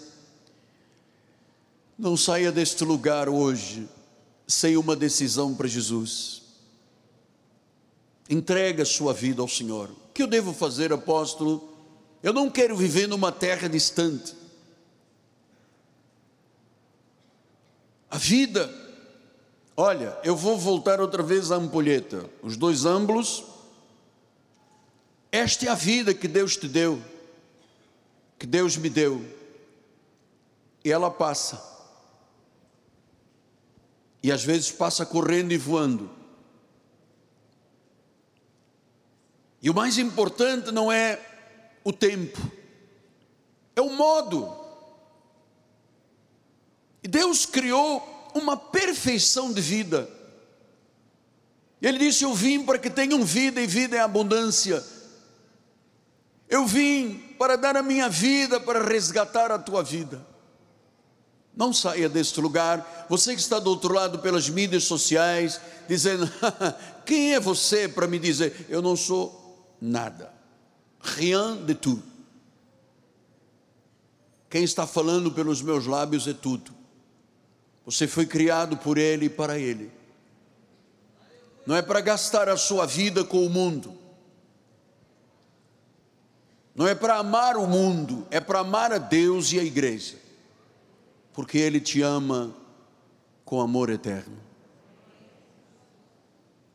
não 1.98 2.18
saia 2.18 2.52
deste 2.52 2.84
lugar 2.84 3.30
hoje 3.30 3.88
sem 4.48 4.78
uma 4.78 4.96
decisão 4.96 5.54
para 5.54 5.68
Jesus. 5.68 6.42
Entrega 8.30 8.86
sua 8.86 9.14
vida 9.14 9.42
ao 9.42 9.48
Senhor. 9.48 9.90
O 9.90 10.14
que 10.14 10.24
eu 10.24 10.28
devo 10.28 10.54
fazer, 10.54 10.92
apóstolo? 10.92 11.76
Eu 12.24 12.34
não 12.34 12.50
quero 12.50 12.76
viver 12.76 13.08
numa 13.08 13.32
terra 13.32 13.68
distante. 13.68 14.36
A 18.10 18.18
vida 18.18 18.87
Olha, 19.80 20.18
eu 20.24 20.36
vou 20.36 20.58
voltar 20.58 21.00
outra 21.00 21.22
vez 21.22 21.52
à 21.52 21.56
ampulheta. 21.56 22.28
Os 22.42 22.58
dois 22.58 22.84
âmbulos. 22.84 23.44
Esta 25.32 25.68
é 25.68 25.70
a 25.70 25.76
vida 25.76 26.16
que 26.16 26.28
Deus 26.28 26.58
te 26.58 26.68
deu, 26.68 27.00
que 28.40 28.48
Deus 28.48 28.76
me 28.76 28.90
deu. 28.90 29.24
E 30.84 30.92
ela 30.92 31.12
passa. 31.12 31.62
E 34.24 34.32
às 34.32 34.44
vezes 34.44 34.72
passa 34.72 35.06
correndo 35.06 35.52
e 35.52 35.58
voando. 35.58 36.10
E 39.62 39.70
o 39.70 39.76
mais 39.76 40.00
importante 40.00 40.72
não 40.72 40.92
é 40.92 41.20
o 41.84 41.94
tempo, 41.94 42.40
é 43.76 43.82
o 43.82 43.92
modo. 43.92 44.56
E 47.04 47.08
Deus 47.08 47.46
criou 47.46 48.17
uma 48.38 48.58
perfeição 48.58 49.52
de 49.52 49.62
vida. 49.62 50.10
Ele 51.82 51.98
disse: 51.98 52.24
Eu 52.24 52.34
vim 52.34 52.64
para 52.64 52.80
que 52.80 52.90
tenham 52.90 53.24
vida 53.24 53.62
e 53.62 53.68
vida 53.68 53.98
em 53.98 54.00
abundância. 54.00 54.84
Eu 56.50 56.66
vim 56.66 57.36
para 57.38 57.56
dar 57.56 57.76
a 57.76 57.84
minha 57.84 58.10
vida, 58.10 58.60
para 58.60 58.84
resgatar 58.84 59.52
a 59.52 59.60
tua 59.60 59.84
vida. 59.84 60.26
Não 61.56 61.74
saia 61.74 62.08
deste 62.08 62.40
lugar, 62.40 63.08
você 63.10 63.34
que 63.34 63.42
está 63.42 63.58
do 63.58 63.70
outro 63.70 63.94
lado 63.94 64.20
pelas 64.20 64.48
mídias 64.48 64.84
sociais, 64.84 65.60
dizendo: 65.88 66.30
Quem 67.06 67.34
é 67.34 67.40
você 67.40 67.88
para 67.88 68.08
me 68.08 68.20
dizer? 68.20 68.68
Eu 68.70 68.82
não 68.82 68.96
sou 68.96 69.76
nada, 69.82 70.32
rien 71.02 71.66
de 71.66 71.74
tout. 71.74 72.04
Quem 74.50 74.64
está 74.64 74.88
falando 74.88 75.32
pelos 75.32 75.62
meus 75.62 75.86
lábios 75.86 76.28
é 76.28 76.34
tudo. 76.34 76.77
Você 77.88 78.06
foi 78.06 78.28
criado 78.28 78.78
por 78.78 79.00
Ele 79.00 79.26
e 79.26 79.30
para 79.30 79.58
Ele. 79.58 79.92
Não 81.66 81.76
é 81.76 81.82
para 81.82 82.02
gastar 82.02 82.48
a 82.48 82.56
sua 82.56 82.86
vida 82.86 83.24
com 83.24 83.44
o 83.44 83.50
mundo 83.50 83.98
não 86.78 86.88
é 86.88 86.94
para 86.94 87.18
amar 87.18 87.58
o 87.58 87.66
mundo, 87.66 88.28
é 88.30 88.40
para 88.40 88.60
amar 88.60 88.94
a 88.94 89.00
Deus 89.00 89.52
e 89.52 89.60
a 89.60 89.64
igreja, 89.64 90.14
porque 91.34 91.58
Ele 91.58 91.82
te 91.82 92.04
ama 92.04 92.56
com 93.44 93.60
amor 93.60 93.90
eterno. 93.90 94.38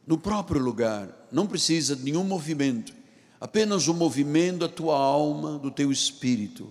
No 0.04 0.18
próprio 0.18 0.60
lugar, 0.60 1.08
não 1.30 1.46
precisa 1.46 1.94
de 1.94 2.02
nenhum 2.02 2.24
movimento, 2.24 2.92
apenas 3.40 3.86
o 3.86 3.94
movimento 3.94 4.58
da 4.58 4.68
tua 4.68 4.98
alma, 4.98 5.56
do 5.56 5.70
teu 5.70 5.92
espírito, 5.92 6.68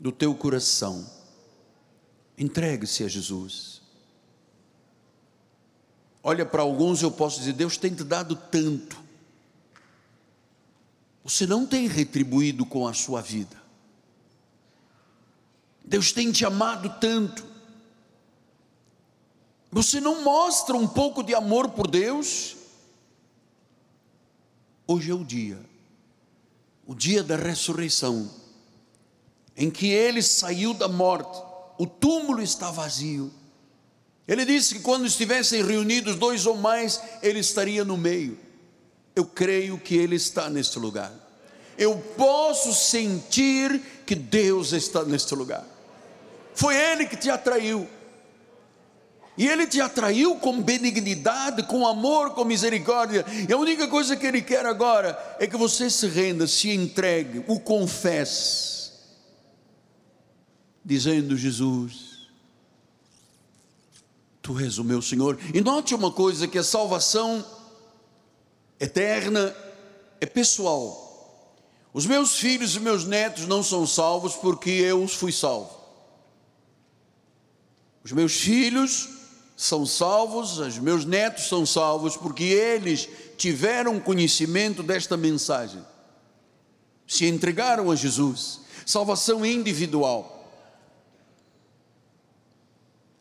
do 0.00 0.10
teu 0.10 0.34
coração. 0.34 1.08
Entregue-se 2.36 3.04
a 3.04 3.08
Jesus. 3.08 3.73
Olha, 6.26 6.46
para 6.46 6.62
alguns 6.62 7.02
eu 7.02 7.10
posso 7.10 7.38
dizer: 7.38 7.52
Deus 7.52 7.76
tem 7.76 7.94
te 7.94 8.02
dado 8.02 8.34
tanto, 8.34 8.98
você 11.22 11.46
não 11.46 11.66
tem 11.66 11.86
retribuído 11.86 12.64
com 12.64 12.88
a 12.88 12.94
sua 12.94 13.20
vida. 13.20 13.62
Deus 15.84 16.12
tem 16.12 16.32
te 16.32 16.46
amado 16.46 16.98
tanto. 16.98 17.44
Você 19.70 20.00
não 20.00 20.22
mostra 20.22 20.74
um 20.74 20.88
pouco 20.88 21.22
de 21.22 21.34
amor 21.34 21.70
por 21.70 21.86
Deus? 21.86 22.56
Hoje 24.86 25.10
é 25.10 25.14
o 25.14 25.24
dia, 25.24 25.58
o 26.86 26.94
dia 26.94 27.22
da 27.22 27.36
ressurreição, 27.36 28.30
em 29.56 29.70
que 29.70 29.88
ele 29.88 30.22
saiu 30.22 30.72
da 30.72 30.88
morte, 30.88 31.42
o 31.78 31.86
túmulo 31.86 32.40
está 32.40 32.70
vazio. 32.70 33.32
Ele 34.26 34.44
disse 34.44 34.76
que 34.76 34.80
quando 34.80 35.06
estivessem 35.06 35.62
reunidos 35.62 36.16
dois 36.16 36.46
ou 36.46 36.56
mais, 36.56 37.00
ele 37.22 37.40
estaria 37.40 37.84
no 37.84 37.96
meio. 37.96 38.38
Eu 39.14 39.24
creio 39.24 39.78
que 39.78 39.96
Ele 39.96 40.16
está 40.16 40.50
neste 40.50 40.78
lugar. 40.78 41.12
Eu 41.78 41.96
posso 42.16 42.74
sentir 42.74 43.80
que 44.04 44.14
Deus 44.14 44.72
está 44.72 45.04
neste 45.04 45.34
lugar. 45.34 45.64
Foi 46.54 46.74
Ele 46.76 47.06
que 47.06 47.16
te 47.16 47.30
atraiu. 47.30 47.88
E 49.36 49.46
Ele 49.46 49.66
te 49.66 49.80
atraiu 49.80 50.36
com 50.36 50.60
benignidade, 50.62 51.64
com 51.64 51.86
amor, 51.86 52.30
com 52.30 52.44
misericórdia. 52.44 53.24
E 53.48 53.52
a 53.52 53.56
única 53.56 53.86
coisa 53.88 54.16
que 54.16 54.26
Ele 54.26 54.42
quer 54.42 54.66
agora 54.66 55.18
é 55.38 55.46
que 55.46 55.56
você 55.56 55.90
se 55.90 56.06
renda, 56.06 56.46
se 56.46 56.70
entregue, 56.70 57.44
o 57.48 57.58
confesse, 57.58 58.90
dizendo: 60.84 61.36
Jesus, 61.36 62.13
Tu 64.44 64.60
és 64.60 64.76
o 64.76 64.84
meu 64.84 65.00
Senhor. 65.00 65.38
E 65.54 65.60
note 65.62 65.94
uma 65.94 66.12
coisa: 66.12 66.46
que 66.46 66.58
a 66.58 66.62
salvação 66.62 67.42
eterna 68.78 69.56
é 70.20 70.26
pessoal. 70.26 71.00
Os 71.94 72.04
meus 72.04 72.36
filhos 72.36 72.76
e 72.76 72.80
meus 72.80 73.06
netos 73.06 73.46
não 73.46 73.62
são 73.62 73.86
salvos 73.86 74.34
porque 74.34 74.68
eu 74.68 75.02
os 75.02 75.14
fui 75.14 75.32
salvo. 75.32 75.74
Os 78.04 78.12
meus 78.12 78.34
filhos 78.34 79.08
são 79.56 79.86
salvos, 79.86 80.58
os 80.58 80.78
meus 80.78 81.06
netos 81.06 81.48
são 81.48 81.64
salvos 81.64 82.14
porque 82.14 82.44
eles 82.44 83.08
tiveram 83.38 83.98
conhecimento 83.98 84.82
desta 84.82 85.16
mensagem. 85.16 85.82
Se 87.06 87.24
entregaram 87.24 87.90
a 87.90 87.96
Jesus. 87.96 88.60
Salvação 88.84 89.46
individual. 89.46 90.33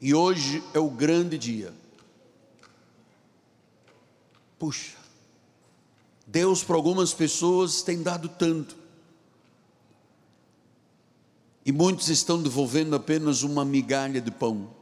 E 0.03 0.13
hoje 0.13 0.61
é 0.73 0.79
o 0.79 0.89
grande 0.89 1.37
dia. 1.37 1.73
Puxa, 4.59 4.97
Deus, 6.27 6.61
para 6.61 6.75
algumas 6.75 7.13
pessoas, 7.13 7.81
tem 7.81 8.03
dado 8.03 8.27
tanto. 8.27 8.75
E 11.65 11.71
muitos 11.71 12.09
estão 12.09 12.43
devolvendo 12.43 12.93
apenas 12.97 13.43
uma 13.43 13.63
migalha 13.63 14.19
de 14.19 14.29
pão. 14.29 14.75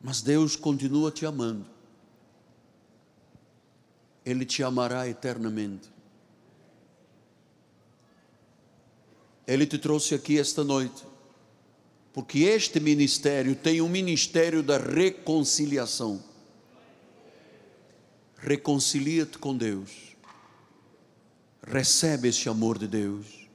Mas 0.00 0.22
Deus 0.22 0.56
continua 0.56 1.10
te 1.10 1.26
amando. 1.26 1.66
Ele 4.24 4.46
te 4.46 4.62
amará 4.62 5.06
eternamente. 5.06 5.92
Ele 9.46 9.66
te 9.66 9.76
trouxe 9.76 10.14
aqui 10.14 10.38
esta 10.38 10.64
noite, 10.64 11.11
porque 12.12 12.40
este 12.40 12.78
ministério 12.78 13.56
tem 13.56 13.80
um 13.80 13.88
ministério 13.88 14.62
da 14.62 14.76
reconciliação. 14.76 16.22
Reconcilia-te 18.36 19.38
com 19.38 19.56
Deus, 19.56 20.16
recebe 21.66 22.28
esse 22.28 22.48
amor 22.48 22.76
de 22.76 22.88
Deus, 22.88 23.48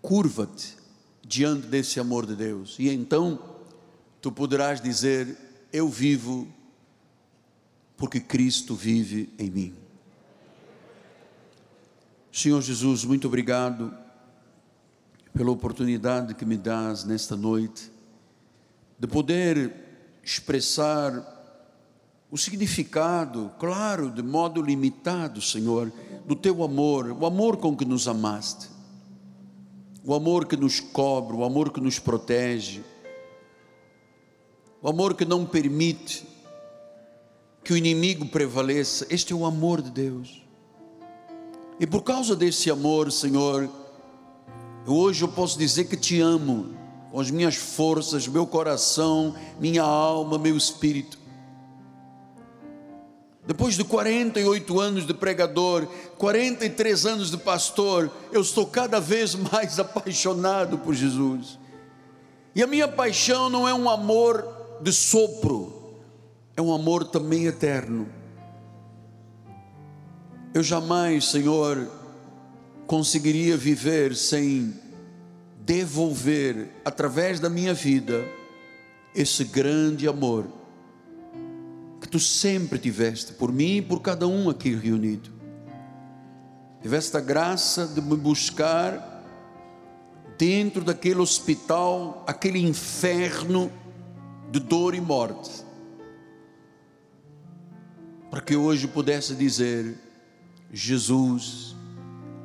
curva-te 0.00 0.74
diante 1.22 1.66
desse 1.66 2.00
amor 2.00 2.24
de 2.24 2.34
Deus, 2.34 2.76
e 2.78 2.88
então 2.88 3.38
tu 4.20 4.32
poderás 4.32 4.80
dizer: 4.80 5.36
Eu 5.70 5.88
vivo 5.88 6.48
porque 7.96 8.18
Cristo 8.20 8.74
vive 8.74 9.28
em 9.38 9.50
mim. 9.50 9.74
Senhor 12.32 12.62
Jesus, 12.62 13.04
muito 13.04 13.26
obrigado 13.28 14.05
pela 15.36 15.50
oportunidade 15.50 16.34
que 16.34 16.46
me 16.46 16.56
dás 16.56 17.04
nesta 17.04 17.36
noite 17.36 17.92
de 18.98 19.06
poder 19.06 19.70
expressar 20.24 21.34
o 22.30 22.38
significado, 22.38 23.52
claro, 23.58 24.10
de 24.10 24.22
modo 24.22 24.62
limitado, 24.62 25.42
Senhor, 25.42 25.92
do 26.26 26.34
teu 26.34 26.64
amor, 26.64 27.10
o 27.12 27.26
amor 27.26 27.58
com 27.58 27.76
que 27.76 27.84
nos 27.84 28.08
amaste, 28.08 28.68
o 30.02 30.14
amor 30.14 30.46
que 30.46 30.56
nos 30.56 30.80
cobre, 30.80 31.36
o 31.36 31.44
amor 31.44 31.70
que 31.70 31.82
nos 31.82 31.98
protege, 31.98 32.82
o 34.80 34.88
amor 34.88 35.14
que 35.14 35.26
não 35.26 35.44
permite 35.44 36.26
que 37.62 37.74
o 37.74 37.76
inimigo 37.76 38.24
prevaleça. 38.26 39.06
Este 39.10 39.34
é 39.34 39.36
o 39.36 39.44
amor 39.44 39.82
de 39.82 39.90
Deus. 39.90 40.42
E 41.78 41.86
por 41.86 42.02
causa 42.02 42.34
desse 42.34 42.70
amor, 42.70 43.12
Senhor, 43.12 43.68
hoje 44.92 45.22
eu 45.22 45.28
posso 45.28 45.58
dizer 45.58 45.84
que 45.84 45.96
te 45.96 46.20
amo 46.20 46.74
com 47.10 47.20
as 47.20 47.30
minhas 47.30 47.56
forças, 47.56 48.28
meu 48.28 48.46
coração, 48.46 49.34
minha 49.58 49.82
alma, 49.82 50.38
meu 50.38 50.56
espírito. 50.56 51.18
Depois 53.46 53.76
de 53.76 53.84
48 53.84 54.80
anos 54.80 55.06
de 55.06 55.14
pregador, 55.14 55.86
43 56.18 57.06
anos 57.06 57.30
de 57.30 57.36
pastor, 57.36 58.10
eu 58.32 58.40
estou 58.40 58.66
cada 58.66 59.00
vez 59.00 59.34
mais 59.34 59.78
apaixonado 59.80 60.78
por 60.78 60.94
Jesus. 60.94 61.58
E 62.54 62.62
a 62.62 62.66
minha 62.66 62.88
paixão 62.88 63.48
não 63.48 63.68
é 63.68 63.72
um 63.72 63.88
amor 63.88 64.46
de 64.80 64.92
sopro, 64.92 65.94
é 66.56 66.62
um 66.62 66.74
amor 66.74 67.04
também 67.04 67.46
eterno. 67.46 68.08
Eu 70.52 70.62
jamais, 70.62 71.26
Senhor, 71.26 71.86
conseguiria 72.86 73.56
viver 73.56 74.14
sem 74.14 74.74
devolver 75.60 76.68
através 76.84 77.40
da 77.40 77.50
minha 77.50 77.74
vida 77.74 78.24
esse 79.14 79.44
grande 79.44 80.06
amor 80.06 80.46
que 82.00 82.08
tu 82.08 82.20
sempre 82.20 82.78
tiveste 82.78 83.32
por 83.32 83.50
mim 83.52 83.78
e 83.78 83.82
por 83.82 84.00
cada 84.00 84.28
um 84.28 84.48
aqui 84.48 84.74
reunido. 84.74 85.30
Tiveste 86.80 87.16
a 87.16 87.20
graça 87.20 87.86
de 87.86 88.00
me 88.00 88.16
buscar 88.16 89.24
dentro 90.38 90.84
daquele 90.84 91.18
hospital, 91.18 92.22
aquele 92.28 92.60
inferno 92.60 93.72
de 94.52 94.60
dor 94.60 94.94
e 94.94 95.00
morte, 95.00 95.64
para 98.30 98.40
que 98.40 98.54
hoje 98.54 98.86
pudesse 98.86 99.34
dizer: 99.34 99.98
Jesus 100.72 101.65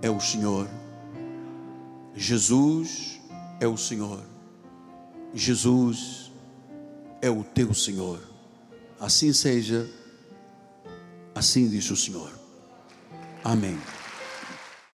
é 0.01 0.09
o 0.09 0.19
Senhor. 0.19 0.67
Jesus 2.15 3.19
é 3.59 3.67
o 3.67 3.77
Senhor. 3.77 4.21
Jesus 5.33 6.31
é 7.21 7.29
o 7.29 7.43
teu 7.43 7.73
Senhor. 7.73 8.19
Assim 8.99 9.31
seja, 9.33 9.89
assim 11.33 11.69
diz 11.69 11.89
o 11.89 11.95
Senhor. 11.95 12.31
Amém. 13.43 13.77